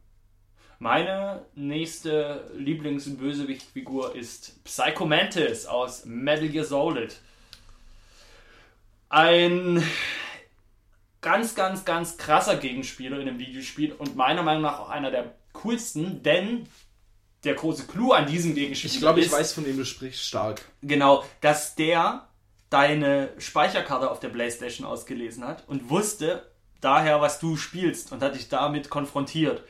Meine 0.83 1.45
nächste 1.55 2.51
Lieblingsbösewichtfigur 2.57 4.17
ist 4.17 4.61
Psycho 4.65 5.05
Mantis 5.05 5.65
aus 5.65 6.03
Metal 6.03 6.49
Gear 6.49 6.65
Solid. 6.65 7.15
Ein 9.07 9.81
ganz, 11.21 11.55
ganz, 11.55 11.85
ganz 11.85 12.17
krasser 12.17 12.57
Gegenspieler 12.57 13.17
in 13.21 13.29
einem 13.29 13.39
Videospiel 13.39 13.93
und 13.93 14.17
meiner 14.17 14.43
Meinung 14.43 14.63
nach 14.63 14.81
auch 14.81 14.89
einer 14.89 15.09
der 15.09 15.33
coolsten, 15.53 16.21
denn 16.21 16.67
der 17.45 17.53
große 17.53 17.87
Clou 17.87 18.11
an 18.11 18.25
diesem 18.25 18.53
Gegenspieler 18.53 18.93
Ich 18.93 18.99
glaube, 18.99 19.19
ich 19.21 19.27
ist, 19.27 19.31
weiß, 19.31 19.53
von 19.53 19.65
wem 19.65 19.77
du 19.77 19.85
sprichst, 19.85 20.21
stark. 20.21 20.65
Genau, 20.81 21.23
dass 21.39 21.75
der 21.75 22.27
deine 22.69 23.29
Speicherkarte 23.37 24.11
auf 24.11 24.19
der 24.19 24.27
Playstation 24.27 24.85
ausgelesen 24.85 25.45
hat 25.45 25.63
und 25.65 25.89
wusste 25.89 26.51
daher, 26.81 27.21
was 27.21 27.39
du 27.39 27.55
spielst 27.55 28.11
und 28.11 28.21
hat 28.21 28.35
dich 28.35 28.49
damit 28.49 28.89
konfrontiert 28.89 29.63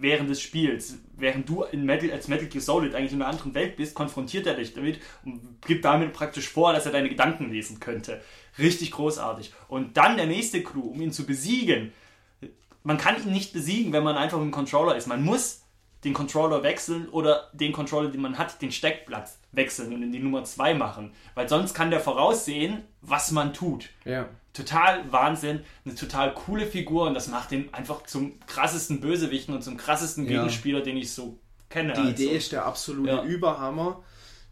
während 0.00 0.30
des 0.30 0.40
Spiels. 0.40 0.98
Während 1.16 1.48
du 1.48 1.62
in 1.64 1.84
Metal, 1.84 2.10
als 2.10 2.28
Metal 2.28 2.46
Gear 2.46 2.62
Solid 2.62 2.94
eigentlich 2.94 3.12
in 3.12 3.20
einer 3.20 3.30
anderen 3.30 3.54
Welt 3.54 3.76
bist, 3.76 3.94
konfrontiert 3.94 4.46
er 4.46 4.54
dich 4.54 4.74
damit 4.74 5.00
und 5.24 5.60
gibt 5.66 5.84
damit 5.84 6.12
praktisch 6.12 6.48
vor, 6.48 6.72
dass 6.72 6.86
er 6.86 6.92
deine 6.92 7.08
Gedanken 7.08 7.50
lesen 7.50 7.80
könnte. 7.80 8.22
Richtig 8.58 8.90
großartig. 8.92 9.52
Und 9.68 9.96
dann 9.96 10.16
der 10.16 10.26
nächste 10.26 10.62
Clou, 10.62 10.90
um 10.90 11.00
ihn 11.00 11.12
zu 11.12 11.26
besiegen. 11.26 11.92
Man 12.82 12.96
kann 12.96 13.22
ihn 13.22 13.32
nicht 13.32 13.52
besiegen, 13.52 13.92
wenn 13.92 14.04
man 14.04 14.16
einfach 14.16 14.40
mit 14.40 14.52
Controller 14.52 14.96
ist. 14.96 15.06
Man 15.06 15.22
muss 15.22 15.66
den 16.04 16.14
Controller 16.14 16.62
wechseln 16.62 17.08
oder 17.10 17.50
den 17.52 17.72
Controller, 17.72 18.10
den 18.10 18.22
man 18.22 18.38
hat, 18.38 18.62
den 18.62 18.72
Steckplatz 18.72 19.38
wechseln 19.52 19.92
und 19.92 20.02
in 20.02 20.12
die 20.12 20.18
Nummer 20.18 20.44
2 20.44 20.74
machen. 20.74 21.12
Weil 21.34 21.48
sonst 21.48 21.74
kann 21.74 21.90
der 21.90 22.00
voraussehen, 22.00 22.84
was 23.02 23.30
man 23.32 23.52
tut. 23.52 23.90
Ja. 24.04 24.28
Total 24.52 25.10
Wahnsinn, 25.12 25.60
eine 25.84 25.94
total 25.94 26.34
coole 26.34 26.66
Figur 26.66 27.06
und 27.06 27.14
das 27.14 27.28
macht 27.28 27.52
ihn 27.52 27.68
einfach 27.72 28.02
zum 28.04 28.38
krassesten 28.46 29.00
Bösewichten 29.00 29.54
und 29.54 29.62
zum 29.62 29.76
krassesten 29.76 30.24
Ja. 30.24 30.38
Gegenspieler, 30.42 30.80
den 30.80 30.96
ich 30.96 31.12
so 31.12 31.38
kenne. 31.68 31.92
Die 31.92 32.00
Also, 32.00 32.10
Idee 32.10 32.36
ist 32.36 32.50
der 32.52 32.64
absolute 32.66 33.08
Ja. 33.12 33.22
Überhammer. 33.22 34.02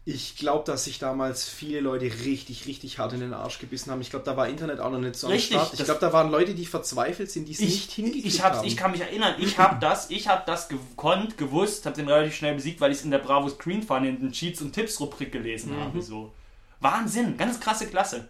Ich 0.05 0.37
glaube, 0.37 0.63
dass 0.65 0.85
sich 0.85 0.97
damals 0.97 1.47
viele 1.47 1.81
Leute 1.81 2.05
richtig, 2.25 2.65
richtig 2.65 2.97
hart 2.97 3.13
in 3.13 3.19
den 3.19 3.33
Arsch 3.33 3.59
gebissen 3.59 3.91
haben. 3.91 3.99
Ich 4.01 4.09
glaube, 4.09 4.25
da 4.25 4.35
war 4.37 4.47
Internet 4.47 4.79
auch 4.79 4.89
noch 4.89 4.97
nicht 4.97 5.15
so 5.17 5.27
Richtig, 5.27 5.57
am 5.57 5.65
Start. 5.65 5.79
Ich 5.79 5.85
glaube, 5.85 5.99
da 5.99 6.13
waren 6.13 6.31
Leute, 6.31 6.55
die 6.55 6.65
verzweifelt 6.65 7.29
sind, 7.29 7.47
die 7.47 7.51
es 7.51 7.59
nicht 7.59 7.91
hingekriegt 7.91 8.25
ich, 8.25 8.41
haben. 8.41 8.65
ich 8.65 8.75
kann 8.77 8.91
mich 8.91 9.01
erinnern, 9.01 9.35
ich 9.37 9.59
habe 9.59 9.77
das, 9.79 10.09
ich 10.09 10.27
habe 10.29 10.43
das 10.47 10.69
gekonnt, 10.69 11.37
gewusst, 11.37 11.85
habe 11.85 11.95
den 11.97 12.07
relativ 12.07 12.33
schnell 12.35 12.55
besiegt, 12.55 12.79
weil 12.81 12.91
ich 12.91 12.99
es 12.99 13.03
in 13.03 13.11
der 13.11 13.19
Bravo 13.19 13.49
Screen 13.49 13.83
Fun 13.83 14.05
in 14.05 14.19
den 14.19 14.31
Cheats 14.31 14.61
und 14.61 14.71
Tipps 14.71 14.99
Rubrik 14.99 15.31
gelesen 15.33 15.75
Mhm. 15.75 15.81
habe. 15.81 16.01
So. 16.01 16.31
Wahnsinn, 16.79 17.37
ganz 17.37 17.59
krasse 17.59 17.85
Klasse. 17.85 18.29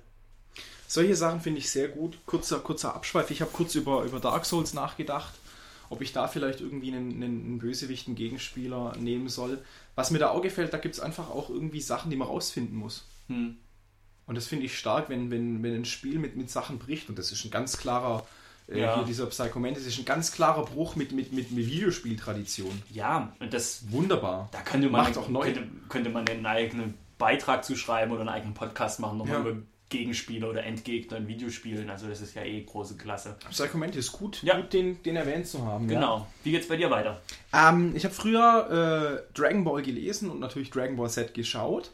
Solche 0.92 1.16
Sachen 1.16 1.40
finde 1.40 1.60
ich 1.60 1.70
sehr 1.70 1.88
gut. 1.88 2.18
Kurzer, 2.26 2.58
kurzer 2.60 2.96
Abschweif. 2.96 3.30
Ich 3.30 3.42
habe 3.42 3.52
kurz 3.54 3.76
über, 3.76 4.04
über 4.06 4.20
Dark 4.20 4.44
Souls 4.46 4.74
nachgedacht, 4.74 5.34
ob 5.92 6.02
ich 6.02 6.14
da 6.14 6.28
vielleicht 6.28 6.62
irgendwie 6.62 6.88
einen, 6.92 7.12
einen, 7.12 7.24
einen 7.46 7.60
Bösewicht, 7.60 8.08
einen 8.08 8.16
Gegenspieler 8.16 8.94
nehmen 9.00 9.30
soll. 9.30 9.60
Was 9.94 10.10
mir 10.10 10.18
da 10.18 10.30
auch 10.32 10.42
gefällt, 10.42 10.74
da 10.74 10.80
gibt 10.80 10.96
es 10.96 11.00
einfach 11.00 11.30
auch 11.30 11.52
irgendwie 11.52 11.80
Sachen, 11.80 12.10
die 12.10 12.18
man 12.18 12.28
rausfinden 12.28 12.76
muss. 12.76 13.06
Hm. 13.28 13.58
Und 14.26 14.36
das 14.36 14.48
finde 14.48 14.66
ich 14.66 14.80
stark, 14.80 15.10
wenn, 15.10 15.30
wenn, 15.30 15.62
wenn 15.62 15.76
ein 15.76 15.86
Spiel 15.86 16.18
mit, 16.18 16.36
mit 16.36 16.50
Sachen 16.50 16.80
bricht. 16.80 17.08
Und 17.08 17.20
das 17.20 17.32
ist 17.32 17.46
ein 17.46 17.52
ganz 17.52 17.78
klarer, 17.78 18.26
äh, 18.68 18.80
Ja. 18.82 18.96
hier 18.96 19.04
dieser 19.06 19.28
Psychomantis 19.28 19.86
ist 19.86 20.00
ein 20.00 20.06
ganz 20.06 20.32
klarer 20.32 20.66
Bruch 20.66 20.96
mit, 20.96 21.12
mit, 21.12 21.32
mit, 21.34 21.52
mit 21.52 21.68
Videospieltradition. 21.68 22.82
Ja, 22.92 23.32
und 23.40 23.54
das, 23.54 23.92
Wunderbar. 23.92 24.50
da 24.52 24.62
könnte 24.62 24.90
man, 24.90 25.04
Macht 25.04 25.18
auch 25.20 25.30
neu. 25.30 25.46
Könnte, 25.54 25.68
könnte 25.88 26.10
man 26.10 26.28
einen 26.28 26.48
eigenen 26.48 26.96
Beitrag 27.20 27.64
zu 27.64 27.76
schreiben 27.76 28.12
oder 28.12 28.22
einen 28.22 28.30
eigenen 28.30 28.54
Podcast 28.56 29.00
machen, 29.00 29.20
nochmal 29.20 29.44
Ja. 29.44 29.50
über 29.50 29.62
Gegenspieler 29.90 30.50
oder 30.50 30.64
Endgegner 30.64 31.18
in 31.18 31.28
Videospielen. 31.28 31.90
Also 31.90 32.08
das 32.08 32.22
ist 32.22 32.36
ja 32.36 32.44
eh 32.44 32.62
große 32.64 32.96
Klasse. 32.98 33.38
Psychomantis 33.50 34.06
ist 34.06 34.12
gut, 34.12 34.42
Ja. 34.44 34.60
gut 34.60 34.72
den, 34.72 35.02
den 35.04 35.16
erwähnt 35.16 35.48
zu 35.48 35.66
haben. 35.66 35.90
Ja. 35.90 35.96
Genau. 36.00 36.28
Wie 36.44 36.52
geht's 36.52 36.68
bei 36.68 36.78
dir 36.78 36.90
weiter? 36.92 37.22
Ähm, 37.54 37.96
ich 37.96 38.04
habe 38.06 38.14
früher 38.14 39.24
äh, 39.28 39.34
Dragon 39.38 39.64
Ball 39.64 39.82
gelesen 39.82 40.30
und 40.30 40.40
natürlich 40.40 40.70
Dragon 40.70 40.96
Ball 40.96 41.10
Z 41.10 41.34
geschaut 41.34 41.92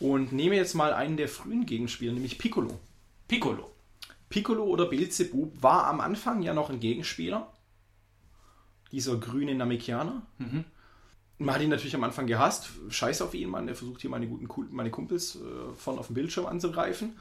und 0.00 0.32
nehme 0.32 0.54
jetzt 0.56 0.74
mal 0.74 0.92
einen 0.92 1.16
der 1.16 1.28
frühen 1.28 1.64
Gegenspieler, 1.66 2.12
nämlich 2.12 2.36
Piccolo. 2.38 2.78
Piccolo. 3.26 3.70
Piccolo 4.28 4.64
oder 4.64 4.86
Beelzebub 4.86 5.62
war 5.62 5.86
am 5.86 6.00
Anfang 6.00 6.42
ja 6.42 6.52
noch 6.52 6.68
ein 6.68 6.80
Gegenspieler. 6.80 7.50
Dieser 8.92 9.16
grüne 9.16 9.54
Namekianer. 9.54 10.22
Man 11.38 11.54
hat 11.54 11.62
ihn 11.62 11.70
natürlich 11.70 11.94
am 11.94 12.04
Anfang 12.04 12.26
gehasst. 12.26 12.70
Scheiß 12.88 13.22
auf 13.22 13.34
ihn, 13.34 13.50
man. 13.50 13.68
Er 13.68 13.74
versucht 13.74 14.00
hier 14.00 14.10
meine 14.10 14.28
guten 14.28 14.74
meine 14.74 14.90
Kumpels 14.90 15.36
äh, 15.36 15.74
von 15.76 15.98
auf 15.98 16.06
dem 16.06 16.14
Bildschirm 16.14 16.46
anzugreifen. 16.46 17.16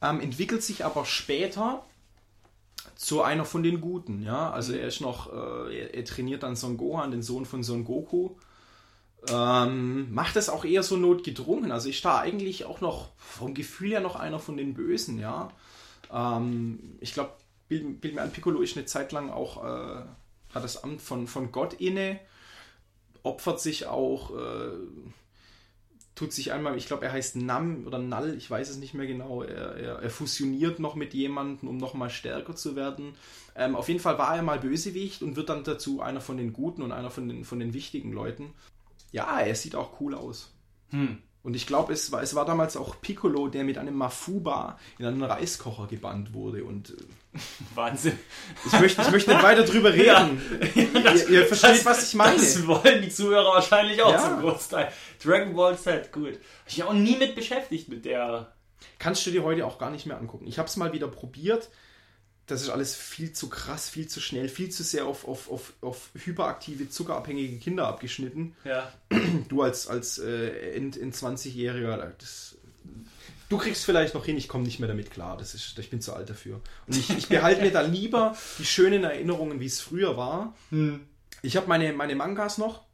Ähm, 0.00 0.20
entwickelt 0.20 0.62
sich 0.62 0.84
aber 0.84 1.04
später 1.04 1.84
zu 2.96 3.22
einer 3.22 3.44
von 3.44 3.62
den 3.62 3.80
Guten. 3.80 4.22
Ja, 4.22 4.50
also 4.50 4.72
er 4.72 4.88
ist 4.88 5.00
noch, 5.00 5.32
äh, 5.32 5.78
er, 5.78 5.94
er 5.94 6.04
trainiert 6.04 6.42
dann 6.42 6.56
Son 6.56 6.76
Gohan, 6.76 7.12
den 7.12 7.22
Sohn 7.22 7.46
von 7.46 7.62
Son 7.62 7.84
Goku. 7.84 8.30
Ähm, 9.28 10.12
macht 10.12 10.34
es 10.34 10.48
auch 10.48 10.64
eher 10.64 10.82
so 10.82 10.96
notgedrungen. 10.96 11.70
Also 11.70 11.88
ist 11.88 12.04
da 12.04 12.18
eigentlich 12.18 12.64
auch 12.64 12.80
noch 12.80 13.10
vom 13.16 13.54
Gefühl 13.54 13.90
her 13.90 14.00
noch 14.00 14.16
einer 14.16 14.40
von 14.40 14.56
den 14.56 14.74
Bösen, 14.74 15.20
ja. 15.20 15.50
Ähm, 16.12 16.96
ich 17.00 17.14
glaube, 17.14 17.32
Bild, 17.68 18.00
Bild 18.00 18.14
mir 18.14 18.22
an, 18.22 18.32
Piccolo 18.32 18.60
ist 18.60 18.76
eine 18.76 18.86
Zeit 18.86 19.12
lang 19.12 19.30
auch, 19.30 19.64
äh, 19.64 20.02
hat 20.54 20.64
das 20.64 20.82
Amt 20.82 21.00
von, 21.00 21.26
von 21.26 21.52
Gott 21.52 21.74
inne, 21.74 22.18
opfert 23.22 23.60
sich 23.60 23.86
auch, 23.86 24.36
äh, 24.36 24.72
tut 26.14 26.32
sich 26.32 26.52
einmal, 26.52 26.76
ich 26.76 26.86
glaube, 26.86 27.04
er 27.04 27.12
heißt 27.12 27.36
Nam 27.36 27.86
oder 27.86 27.98
Null, 27.98 28.34
ich 28.36 28.50
weiß 28.50 28.68
es 28.68 28.76
nicht 28.76 28.94
mehr 28.94 29.06
genau, 29.06 29.42
er, 29.42 29.76
er, 29.76 29.98
er 30.00 30.10
fusioniert 30.10 30.78
noch 30.78 30.94
mit 30.94 31.14
jemandem, 31.14 31.68
um 31.68 31.76
noch 31.78 31.94
mal 31.94 32.10
stärker 32.10 32.54
zu 32.54 32.76
werden. 32.76 33.14
Ähm, 33.54 33.76
auf 33.76 33.88
jeden 33.88 34.00
Fall 34.00 34.18
war 34.18 34.36
er 34.36 34.42
mal 34.42 34.58
Bösewicht 34.58 35.22
und 35.22 35.36
wird 35.36 35.48
dann 35.48 35.64
dazu 35.64 36.00
einer 36.00 36.20
von 36.20 36.36
den 36.36 36.52
Guten 36.52 36.82
und 36.82 36.92
einer 36.92 37.10
von 37.10 37.28
den, 37.28 37.44
von 37.44 37.58
den 37.58 37.74
wichtigen 37.74 38.12
Leuten. 38.12 38.52
Ja, 39.10 39.40
er 39.40 39.54
sieht 39.54 39.74
auch 39.74 40.00
cool 40.00 40.14
aus. 40.14 40.52
Hm. 40.90 41.18
Und 41.44 41.56
ich 41.56 41.66
glaube, 41.66 41.92
es 41.92 42.12
war, 42.12 42.22
es 42.22 42.34
war 42.36 42.44
damals 42.44 42.76
auch 42.76 43.00
Piccolo, 43.00 43.48
der 43.48 43.64
mit 43.64 43.76
einem 43.76 43.94
Mafuba 43.96 44.78
in 44.98 45.06
einen 45.06 45.22
Reiskocher 45.24 45.88
gebannt 45.88 46.32
wurde. 46.34 46.62
Und 46.64 46.90
äh, 46.90 47.38
Wahnsinn. 47.74 48.16
ich 48.64 48.78
möchte, 48.78 49.02
ich 49.02 49.10
möchte 49.10 49.32
nicht 49.32 49.42
weiter 49.42 49.64
drüber 49.64 49.92
reden. 49.92 50.40
ihr, 50.76 51.28
ihr 51.30 51.46
versteht, 51.46 51.84
was 51.84 52.06
ich 52.08 52.14
meine. 52.14 52.36
Das 52.36 52.64
wollen 52.66 53.02
die 53.02 53.08
Zuhörer 53.08 53.54
wahrscheinlich 53.54 54.00
auch 54.02 54.12
Ja. 54.12 54.20
zum 54.20 54.40
Großteil. 54.40 54.92
Dragon 55.22 55.54
Ball 55.56 55.76
Z, 55.76 56.12
gut. 56.12 56.34
Hab 56.34 56.68
ich 56.68 56.76
mich 56.76 56.84
auch 56.86 56.92
nie 56.92 57.16
mit 57.16 57.34
beschäftigt 57.34 57.88
mit 57.88 58.04
der. 58.04 58.52
Kannst 58.98 59.26
du 59.26 59.30
dir 59.32 59.42
heute 59.42 59.66
auch 59.66 59.78
gar 59.78 59.90
nicht 59.90 60.06
mehr 60.06 60.18
angucken. 60.18 60.46
Ich 60.46 60.58
habe 60.58 60.68
es 60.68 60.76
mal 60.76 60.92
wieder 60.92 61.08
probiert. 61.08 61.70
Das 62.46 62.60
ist 62.60 62.70
alles 62.70 62.94
viel 62.94 63.32
zu 63.32 63.48
krass, 63.48 63.88
viel 63.88 64.08
zu 64.08 64.20
schnell, 64.20 64.48
viel 64.48 64.70
zu 64.70 64.82
sehr 64.82 65.06
auf, 65.06 65.26
auf, 65.26 65.50
auf, 65.50 65.72
auf 65.80 66.10
hyperaktive, 66.14 66.88
zuckerabhängige 66.88 67.58
Kinder 67.58 67.86
abgeschnitten. 67.86 68.54
Ja. 68.64 68.92
Du 69.48 69.62
als, 69.62 69.86
als 69.86 70.18
äh, 70.18 70.74
End, 70.74 70.96
End 70.96 71.14
20-Jähriger, 71.14 72.12
das, 72.18 72.56
du 73.48 73.58
kriegst 73.58 73.84
vielleicht 73.84 74.14
noch 74.14 74.24
hin, 74.24 74.36
ich 74.36 74.48
komme 74.48 74.64
nicht 74.64 74.78
mehr 74.78 74.88
damit 74.88 75.10
klar. 75.10 75.36
Das 75.36 75.54
ist, 75.54 75.78
ich 75.78 75.90
bin 75.90 76.00
zu 76.00 76.14
alt 76.14 76.28
dafür. 76.28 76.60
Und 76.86 76.96
ich, 76.96 77.10
ich 77.16 77.28
behalte 77.28 77.62
mir 77.62 77.70
da 77.70 77.80
lieber 77.82 78.36
die 78.58 78.64
schönen 78.64 79.04
Erinnerungen, 79.04 79.60
wie 79.60 79.66
es 79.66 79.80
früher 79.80 80.16
war. 80.16 80.54
Hm. 80.70 81.00
Ich 81.42 81.56
habe 81.56 81.66
meine, 81.66 81.92
meine 81.92 82.14
Mangas 82.14 82.58
noch, 82.58 82.84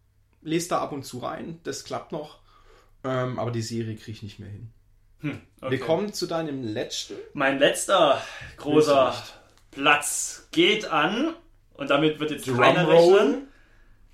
lese 0.42 0.70
da 0.70 0.80
ab 0.80 0.92
und 0.92 1.04
zu 1.04 1.18
rein, 1.18 1.60
das 1.64 1.84
klappt 1.84 2.12
noch. 2.12 2.38
Ähm, 3.04 3.38
aber 3.38 3.50
die 3.50 3.62
Serie 3.62 3.96
kriege 3.96 4.12
ich 4.12 4.22
nicht 4.22 4.38
mehr 4.38 4.48
hin. 4.48 4.70
Hm. 5.20 5.40
Okay. 5.60 5.70
Wir 5.72 5.80
kommen 5.80 6.12
zu 6.12 6.26
deinem 6.26 6.62
letzten. 6.62 7.14
Mein 7.32 7.58
letzter 7.58 8.22
großer. 8.56 9.14
Platz 9.70 10.48
geht 10.50 10.90
an, 10.90 11.34
und 11.74 11.90
damit 11.90 12.18
wird 12.18 12.32
jetzt 12.32 12.46
Drumroll. 12.46 12.64
keiner 12.64 12.88
rechnen, 12.88 13.48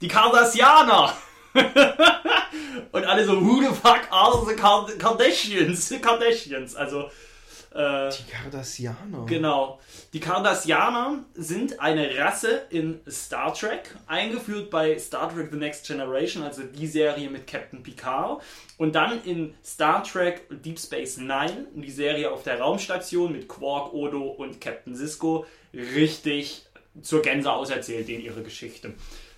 die 0.01 0.09
Cardassianer. 0.09 1.17
und 2.93 3.05
alle 3.05 3.25
so, 3.25 3.41
who 3.41 3.63
the 3.63 3.75
fuck 3.75 4.03
are 4.11 4.45
the 4.47 4.55
Kardashians? 4.55 5.95
Kardashians, 6.03 6.77
also 6.77 7.11
äh, 7.75 8.09
Die 8.11 8.31
Cardassianer. 8.31 9.27
Genau. 9.27 9.81
Die 10.13 10.21
Cardassianer 10.21 11.25
sind 11.35 11.81
eine 11.81 12.17
Rasse 12.17 12.67
in 12.71 13.01
Star 13.09 13.53
Trek, 13.53 13.95
eingeführt 14.07 14.71
bei 14.71 14.99
Star 14.99 15.33
Trek 15.33 15.49
The 15.51 15.59
Next 15.59 15.87
Generation, 15.87 16.43
also 16.43 16.63
die 16.63 16.87
Serie 16.87 17.29
mit 17.31 17.47
Captain 17.47 17.83
Picard. 17.83 18.43
Und 18.79 18.95
dann 18.95 19.23
in 19.25 19.55
Star 19.65 20.05
Trek 20.05 20.47
Deep 20.51 20.79
Space 20.79 21.17
Nine, 21.17 21.67
die 21.75 21.91
Serie 21.91 22.31
auf 22.31 22.43
der 22.45 22.61
Raumstation 22.61 23.33
mit 23.33 23.49
Quark, 23.49 23.93
Odo 23.93 24.23
und 24.23 24.61
Captain 24.61 24.95
Sisko, 24.95 25.47
richtig 25.73 26.67
zur 27.03 27.23
Gänse 27.23 27.53
auserzählt 27.53 28.09
in 28.09 28.21
ihre 28.21 28.43
Geschichte. 28.43 28.95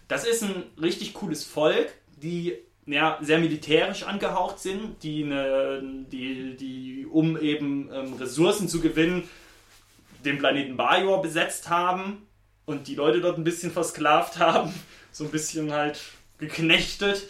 Das 0.08 0.24
ist 0.24 0.42
ein 0.42 0.64
richtig 0.80 1.14
cooles 1.14 1.44
Volk, 1.44 1.92
die 2.16 2.58
ja, 2.86 3.18
sehr 3.20 3.38
militärisch 3.38 4.04
angehaucht 4.04 4.60
sind, 4.60 5.02
die, 5.02 5.24
eine, 5.24 5.82
die, 6.10 6.56
die 6.56 7.06
um 7.10 7.38
eben 7.38 7.90
ähm, 7.92 8.14
Ressourcen 8.14 8.68
zu 8.68 8.80
gewinnen, 8.80 9.28
den 10.24 10.38
Planeten 10.38 10.76
Bajor 10.76 11.22
besetzt 11.22 11.68
haben 11.68 12.26
und 12.64 12.88
die 12.88 12.94
Leute 12.94 13.20
dort 13.20 13.38
ein 13.38 13.44
bisschen 13.44 13.72
versklavt 13.72 14.38
haben, 14.38 14.72
so 15.10 15.24
ein 15.24 15.30
bisschen 15.30 15.72
halt 15.72 16.00
geknechtet. 16.38 17.26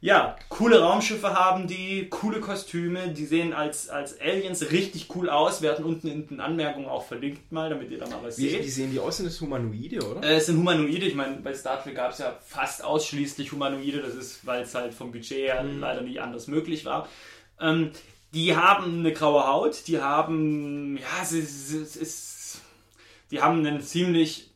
Ja, 0.00 0.36
coole 0.50 0.80
Raumschiffe 0.80 1.32
haben 1.34 1.66
die, 1.66 2.08
coole 2.10 2.40
Kostüme, 2.40 3.08
die 3.08 3.24
sehen 3.24 3.54
als, 3.54 3.88
als 3.88 4.20
Aliens 4.20 4.70
richtig 4.70 5.08
cool 5.16 5.30
aus. 5.30 5.62
Wir 5.62 5.70
hatten 5.70 5.84
unten 5.84 6.06
in 6.08 6.26
den 6.26 6.40
Anmerkungen 6.40 6.86
auch 6.86 7.04
verlinkt 7.04 7.50
mal, 7.50 7.70
damit 7.70 7.90
ihr 7.90 7.98
da 7.98 8.06
mal 8.06 8.22
was 8.22 8.36
Wie, 8.36 8.50
seht. 8.50 8.62
wie 8.62 8.68
sehen 8.68 8.92
die 8.92 9.00
aus? 9.00 9.16
Sind 9.16 9.26
das 9.26 9.40
Humanoide, 9.40 10.06
oder? 10.06 10.22
Äh, 10.22 10.36
es 10.36 10.46
sind 10.46 10.58
Humanoide. 10.58 11.06
Ich 11.06 11.14
meine, 11.14 11.36
bei 11.36 11.54
Star 11.54 11.82
Trek 11.82 11.94
gab 11.96 12.12
es 12.12 12.18
ja 12.18 12.36
fast 12.44 12.84
ausschließlich 12.84 13.50
Humanoide. 13.52 14.00
Das 14.02 14.14
ist, 14.14 14.46
weil 14.46 14.62
es 14.62 14.74
halt 14.74 14.92
vom 14.92 15.12
Budget 15.12 15.38
her 15.38 15.64
leider 15.64 16.02
nicht 16.02 16.20
anders 16.20 16.46
möglich 16.46 16.84
war. 16.84 17.08
Ähm, 17.58 17.90
die 18.34 18.54
haben 18.54 18.98
eine 18.98 19.12
graue 19.12 19.46
Haut. 19.46 19.88
Die 19.88 20.00
haben, 20.02 20.98
ja, 20.98 21.22
es 21.22 21.32
ist, 21.32 22.60
die 23.30 23.40
haben 23.40 23.66
einen 23.66 23.80
ziemlich 23.80 24.50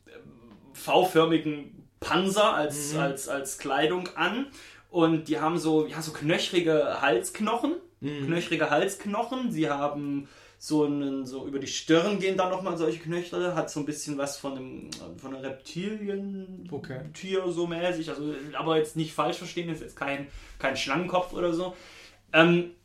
V-förmigen 0.73 1.87
Panzer 1.99 2.53
als, 2.53 2.95
als, 2.95 3.27
als 3.27 3.57
Kleidung 3.57 4.07
an. 4.15 4.47
Und 4.91 5.29
die 5.29 5.39
haben 5.39 5.57
so, 5.57 5.87
ja, 5.87 6.01
so 6.01 6.11
knöchrige 6.11 7.01
Halsknochen. 7.01 7.75
Knöchrige 8.01 8.69
Halsknochen. 8.69 9.51
Sie 9.51 9.69
haben 9.69 10.27
so 10.59 10.85
einen, 10.85 11.25
so 11.25 11.47
über 11.47 11.57
die 11.57 11.65
Stirn 11.65 12.19
gehen 12.19 12.37
dann 12.37 12.51
nochmal 12.51 12.77
solche 12.77 12.99
Knöchel, 12.99 13.55
hat 13.55 13.71
so 13.71 13.79
ein 13.79 13.85
bisschen 13.87 14.19
was 14.19 14.37
von 14.37 14.57
einem, 14.57 14.89
von 15.17 15.33
einem 15.33 15.43
Reptilien-Tier 15.43 17.43
Okay. 17.43 17.51
so 17.51 17.65
mäßig, 17.65 18.09
also 18.09 18.35
aber 18.53 18.77
jetzt 18.77 18.95
nicht 18.95 19.11
falsch 19.11 19.37
verstehen, 19.37 19.69
ist 19.69 19.81
jetzt 19.81 19.95
kein, 19.95 20.27
kein 20.59 20.77
Schlangenkopf 20.77 21.33
oder 21.33 21.51
so. 21.51 21.75
Ähm, 22.31 22.75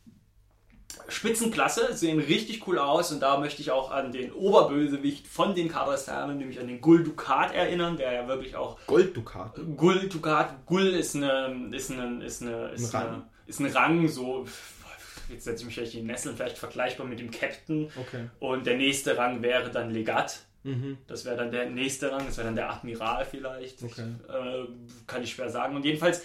Spitzenklasse, 1.08 1.94
sehen 1.94 2.18
richtig 2.18 2.66
cool 2.66 2.78
aus 2.78 3.12
und 3.12 3.20
da 3.20 3.38
möchte 3.38 3.62
ich 3.62 3.70
auch 3.70 3.90
an 3.90 4.12
den 4.12 4.32
Oberbösewicht 4.32 5.26
von 5.26 5.54
den 5.54 5.68
Cardassianern, 5.68 6.38
nämlich 6.38 6.58
an 6.60 6.66
den 6.68 6.80
Gul 6.80 7.04
Dukat 7.04 7.54
erinnern, 7.54 7.96
der 7.96 8.12
ja 8.12 8.28
wirklich 8.28 8.56
auch 8.56 8.78
Golddukat. 8.86 9.58
Gul 9.76 10.08
Dukat, 10.08 10.66
Gul 10.66 10.86
ist 10.88 11.14
eine 11.16 11.68
ist 11.72 11.90
eine 11.90 12.24
ist 12.24 12.42
eine 12.42 12.68
ist, 12.70 12.94
Ein 12.94 13.00
eine, 13.00 13.10
Rang. 13.12 13.22
ist 13.46 13.60
ein 13.60 13.66
Rang 13.66 14.08
so 14.08 14.46
jetzt 15.28 15.44
setze 15.44 15.60
ich 15.62 15.66
mich 15.66 15.74
vielleicht 15.74 15.94
in 15.94 16.06
Nesseln, 16.06 16.36
vielleicht 16.36 16.58
vergleichbar 16.58 17.06
mit 17.06 17.18
dem 17.18 17.30
Captain 17.30 17.88
Okay. 18.00 18.28
und 18.38 18.66
der 18.66 18.76
nächste 18.76 19.16
Rang 19.16 19.42
wäre 19.42 19.70
dann 19.70 19.90
Legat. 19.90 20.40
Mhm. 20.62 20.98
Das 21.06 21.24
wäre 21.24 21.36
dann 21.36 21.50
der 21.52 21.70
nächste 21.70 22.10
Rang, 22.10 22.26
das 22.26 22.36
wäre 22.38 22.46
dann 22.48 22.56
der 22.56 22.70
Admiral 22.72 23.24
vielleicht. 23.24 23.82
Okay. 23.82 24.02
Äh, 24.28 24.66
kann 25.06 25.22
ich 25.22 25.32
schwer 25.32 25.48
sagen. 25.50 25.76
Und 25.76 25.84
jedenfalls 25.84 26.22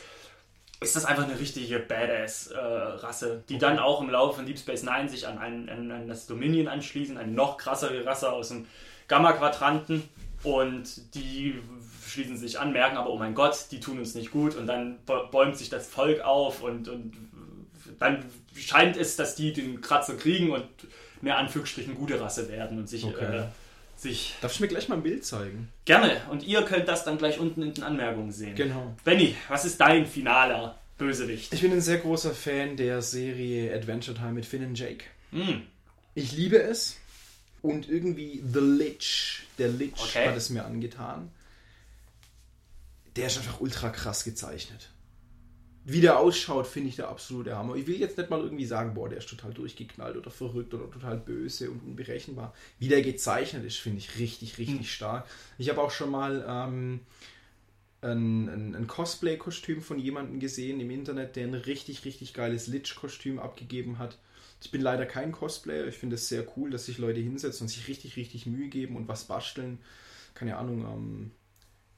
ist 0.82 0.96
das 0.96 1.06
einfach 1.06 1.24
eine 1.24 1.40
richtige 1.40 1.78
Badass-Rasse, 1.80 3.44
die 3.48 3.60
dann 3.60 3.78
auch 3.80 4.02
im 4.02 4.10
Laufe 4.10 4.38
von 4.38 4.46
Deep 4.48 4.58
Space 4.58 4.84
Nine 4.84 5.08
sich 5.08 5.28
an, 5.28 5.38
ein, 5.38 5.70
an, 5.70 5.92
an 5.92 6.08
das 6.08 6.26
Dominion 6.26 6.68
anschließen, 6.68 7.18
eine 7.18 7.32
noch 7.32 7.58
krassere 7.58 8.04
Rasse 8.06 8.32
aus 8.32 8.50
dem 8.50 8.66
Gamma-Quadranten. 9.08 10.04
Und 10.44 11.14
die 11.14 11.62
schließen 12.08 12.36
sich 12.36 12.60
an, 12.60 12.74
merken 12.74 12.98
aber, 12.98 13.12
oh 13.12 13.18
mein 13.20 13.36
Gott, 13.36 13.68
die 13.70 13.80
tun 13.80 14.00
uns 14.00 14.16
nicht 14.16 14.32
gut. 14.32 14.56
Und 14.56 14.66
dann 14.66 14.98
bäumt 15.06 15.56
sich 15.56 15.70
das 15.70 15.88
Volk 15.88 16.22
auf 16.22 16.64
und, 16.64 16.90
und 16.90 17.14
dann 18.00 18.26
scheint 18.56 18.98
es, 18.98 19.16
dass 19.16 19.36
die 19.36 19.54
den 19.54 19.82
Kratzer 19.82 20.16
kriegen 20.16 20.50
und 20.52 20.66
mehr 21.22 21.38
Anführungsstrichen 21.38 21.94
gute 21.94 22.20
Rasse 22.20 22.50
werden 22.50 22.80
und 22.80 22.90
sich, 22.90 23.06
Okay. 23.06 23.24
äh, 23.24 23.44
sich 24.02 24.36
Darf 24.42 24.54
ich 24.54 24.60
mir 24.60 24.68
gleich 24.68 24.88
mal 24.90 24.96
ein 24.96 25.04
Bild 25.04 25.26
zeigen? 25.26 25.70
gerne. 25.86 26.22
Und 26.30 26.44
ihr 26.44 26.62
könnt 26.64 26.88
das 26.88 27.04
dann 27.06 27.18
gleich 27.18 27.40
unten 27.40 27.62
in 27.62 27.74
den 27.74 27.84
Anmerkungen 27.84 28.32
sehen. 28.32 28.56
Genau. 28.56 28.96
Benny, 29.04 29.36
was 29.48 29.66
ist 29.66 29.80
dein 29.80 30.06
finaler 30.06 30.78
Bösewicht? 30.98 31.54
Ich 31.54 31.62
bin 31.62 31.72
ein 31.72 31.82
sehr 31.82 31.98
großer 32.00 32.32
Fan 32.34 32.78
der 32.78 33.02
Serie 33.02 33.74
Adventure 33.76 34.16
Time 34.18 34.34
mit 34.34 34.46
Finn 34.46 34.64
und 34.66 34.78
Jake. 34.78 35.06
Hm, 35.32 35.64
Ich 36.16 36.32
liebe 36.32 36.62
es. 36.62 36.98
Und 37.62 37.88
irgendwie 37.90 38.44
The 38.54 38.60
Lich, 38.60 39.44
der 39.60 39.68
Lich 39.70 39.94
Okay. 39.94 40.28
hat 40.28 40.36
es 40.36 40.50
mir 40.50 40.66
angetan. 40.66 41.32
Der 43.16 43.28
ist 43.28 43.38
einfach 43.38 43.60
ultra 43.62 43.90
krass 43.90 44.24
gezeichnet. 44.24 44.90
Wie 45.84 46.02
der 46.02 46.20
ausschaut, 46.20 46.68
finde 46.68 46.90
ich 46.90 46.96
der 46.96 47.10
absolute 47.10 47.58
Hammer. 47.58 47.76
Ich 47.76 47.88
will 47.88 48.00
jetzt 48.00 48.18
nicht 48.18 48.30
mal 48.30 48.40
irgendwie 48.40 48.66
sagen, 48.66 48.94
boah, 48.94 49.10
der 49.10 49.18
ist 49.18 49.30
total 49.30 49.54
durchgeknallt 49.54 50.16
oder 50.16 50.30
verrückt 50.30 50.74
oder 50.76 50.90
total 50.92 51.18
böse 51.18 51.72
und 51.72 51.82
unberechenbar. 51.82 52.54
Wie 52.78 52.88
der 52.88 53.02
gezeichnet 53.02 53.66
ist, 53.66 53.78
finde 53.78 53.98
ich 53.98 54.20
richtig, 54.20 54.60
richtig 54.60 54.78
Hm. 54.78 54.84
stark. 54.88 55.28
Ich 55.58 55.70
habe 55.70 55.82
auch 55.82 55.90
schon 55.92 56.12
mal 56.12 56.46
ähm, 56.48 57.00
ein, 58.02 58.50
ein, 58.50 58.76
ein 58.76 58.88
Cosplay-Kostüm 58.88 59.82
von 59.82 60.00
jemandem 60.00 60.40
gesehen 60.40 60.80
im 60.80 60.92
Internet, 60.92 61.36
der 61.36 61.48
ein 61.48 61.54
richtig, 61.54 62.06
richtig 62.06 62.34
geiles 62.34 62.68
Lich-Kostüm 62.68 63.40
abgegeben 63.40 64.00
hat. 64.00 64.18
Ich 64.64 64.72
bin 64.72 64.82
leider 64.82 65.06
kein 65.06 65.32
Cosplayer. 65.32 65.88
Ich 65.88 65.98
finde 65.98 66.16
es 66.16 66.28
sehr 66.28 66.46
cool, 66.58 66.70
dass 66.72 66.86
sich 66.86 66.98
Leute 67.00 67.20
hinsetzen 67.20 67.66
und 67.66 67.70
sich 67.70 67.88
richtig, 67.88 68.18
richtig 68.18 68.46
Mühe 68.46 68.70
geben 68.70 68.96
und 68.96 69.08
was 69.08 69.26
basteln. 69.26 69.80
Keine 70.36 70.58
Ahnung, 70.58 70.86
ähm, 70.86 71.32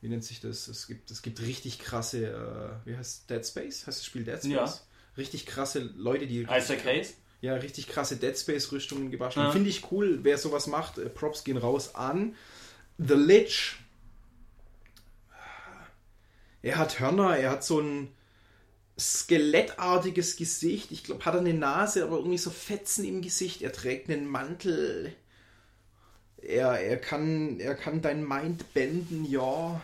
wie 0.04 0.10
nennt 0.10 0.26
sich 0.26 0.42
das? 0.42 0.68
Es 0.68 0.86
gibt, 0.88 1.10
es 1.12 1.22
gibt 1.22 1.42
richtig 1.42 1.80
krasse, 1.80 2.28
äh, 2.28 2.88
wie 2.88 2.98
heißt 2.98 3.30
Dead 3.30 3.46
Space? 3.46 3.88
Heißt 3.88 4.00
das 4.00 4.06
Spiel 4.06 4.26
Dead 4.26 4.38
Space? 4.38 4.52
Ja. 4.52 4.74
Richtig 5.16 5.46
krasse 5.46 5.80
Leute, 5.80 6.28
die 6.28 6.42
Isaac 6.42 6.84
Hayes? 6.84 7.14
ja, 7.40 7.56
richtig 7.56 7.88
krasse 7.88 8.18
Dead 8.18 8.38
Space 8.38 8.72
Rüstungen 8.74 9.12
gebastelt. 9.12 9.46
Ja. 9.46 9.52
Finde 9.52 9.70
ich 9.70 9.92
cool, 9.92 10.20
wer 10.24 10.38
sowas 10.38 10.68
macht. 10.68 10.98
Äh, 10.98 11.10
Props 11.10 11.46
gehen 11.46 11.58
raus 11.58 11.96
an. 11.96 12.36
The 12.98 13.16
Lich. 13.16 13.76
Er 16.62 16.78
hat 16.78 17.00
Hörner, 17.00 17.38
er 17.38 17.52
hat 17.52 17.64
so 17.64 17.80
ein 17.80 18.10
skelettartiges 19.00 20.36
Gesicht. 20.36 20.92
Ich 20.92 21.06
glaube, 21.06 21.24
hat 21.24 21.34
er 21.34 21.40
eine 21.40 21.54
Nase, 21.54 22.04
aber 22.04 22.18
irgendwie 22.18 22.38
so 22.38 22.50
Fetzen 22.50 23.06
im 23.06 23.22
Gesicht. 23.22 23.62
Er 23.62 23.72
trägt 23.72 24.10
einen 24.10 24.28
Mantel. 24.28 25.14
Er, 26.42 26.80
er, 26.80 26.98
kann, 26.98 27.62
er 27.62 27.76
kann 27.76 28.02
dein 28.02 28.28
Mind 28.28 28.74
benden, 28.74 29.24
ja. 29.24 29.82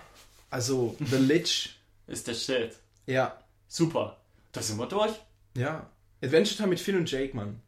Also, 0.49 0.95
The 0.99 1.17
Lich. 1.17 1.75
Ist 2.07 2.27
der 2.27 2.33
Shit. 2.33 2.75
Ja, 3.05 3.37
Super. 3.67 4.17
Da 4.51 4.61
sind 4.61 4.79
wir 4.79 4.87
durch. 4.87 5.11
ja. 5.55 5.87
Adventure 6.21 6.55
Time 6.57 6.69
mit 6.69 6.79
Finn 6.81 6.97
und 6.97 7.09
Jake, 7.09 7.33
Mann. 7.35 7.61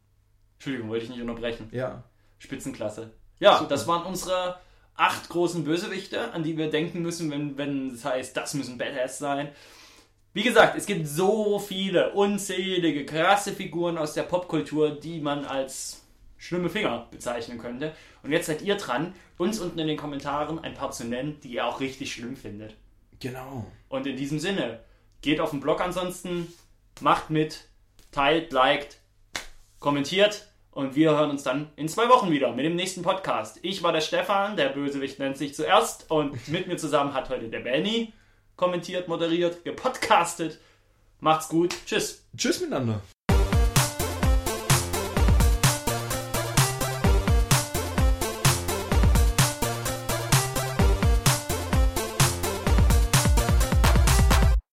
Entschuldigung, 0.58 0.90
wollte 0.90 1.04
ich 1.04 1.10
nicht 1.10 1.22
unterbrechen. 1.22 1.68
Ja. 1.72 2.02
Spitzenklasse. 2.38 3.10
Ja, 3.40 3.56
Super. 3.56 3.68
das 3.70 3.86
waren 3.86 4.04
unsere 4.04 4.58
acht 4.94 5.28
großen 5.30 5.64
Bösewichte, 5.64 6.32
an 6.32 6.42
die 6.42 6.58
wir 6.58 6.68
denken 6.68 7.00
müssen, 7.00 7.30
wenn, 7.30 7.56
wenn 7.56 7.94
es 7.94 8.04
heißt, 8.04 8.36
das 8.36 8.52
müssen 8.52 8.76
Badass 8.76 9.18
sein. 9.18 9.48
Wie 10.34 10.42
gesagt, 10.42 10.76
es 10.76 10.84
gibt 10.84 11.06
so 11.08 11.58
viele 11.58 12.12
unzählige, 12.12 13.06
krasse 13.06 13.52
Figuren 13.52 13.96
aus 13.96 14.12
der 14.12 14.24
Popkultur, 14.24 14.90
die 14.90 15.20
man 15.20 15.44
als 15.46 16.01
schlimme 16.42 16.68
Finger 16.68 17.06
bezeichnen 17.12 17.58
könnte. 17.58 17.94
Und 18.24 18.32
jetzt 18.32 18.46
seid 18.46 18.62
ihr 18.62 18.74
dran, 18.74 19.14
uns 19.38 19.60
unten 19.60 19.78
in 19.78 19.86
den 19.86 19.96
Kommentaren 19.96 20.58
ein 20.58 20.74
paar 20.74 20.90
zu 20.90 21.04
nennen, 21.04 21.38
die 21.40 21.54
ihr 21.54 21.66
auch 21.66 21.78
richtig 21.78 22.12
schlimm 22.12 22.36
findet. 22.36 22.74
Genau. 23.20 23.70
Und 23.88 24.08
in 24.08 24.16
diesem 24.16 24.40
Sinne, 24.40 24.80
geht 25.20 25.38
auf 25.38 25.50
den 25.50 25.60
Blog 25.60 25.80
ansonsten, 25.80 26.52
macht 27.00 27.30
mit, 27.30 27.68
teilt, 28.10 28.50
liked, 28.50 28.98
kommentiert 29.78 30.48
und 30.72 30.96
wir 30.96 31.12
hören 31.12 31.30
uns 31.30 31.44
dann 31.44 31.70
in 31.76 31.88
zwei 31.88 32.08
Wochen 32.08 32.32
wieder 32.32 32.52
mit 32.52 32.64
dem 32.64 32.74
nächsten 32.74 33.02
Podcast. 33.02 33.60
Ich 33.62 33.84
war 33.84 33.92
der 33.92 34.00
Stefan, 34.00 34.56
der 34.56 34.70
Bösewicht 34.70 35.20
nennt 35.20 35.38
sich 35.38 35.54
zuerst 35.54 36.10
und 36.10 36.48
mit 36.48 36.66
mir 36.66 36.76
zusammen 36.76 37.14
hat 37.14 37.28
heute 37.28 37.48
der 37.48 37.60
Benny 37.60 38.12
kommentiert, 38.56 39.06
moderiert, 39.06 39.64
gepodcastet. 39.64 40.58
Macht's 41.20 41.48
gut, 41.48 41.76
tschüss. 41.86 42.26
Tschüss 42.36 42.60
miteinander. 42.60 43.00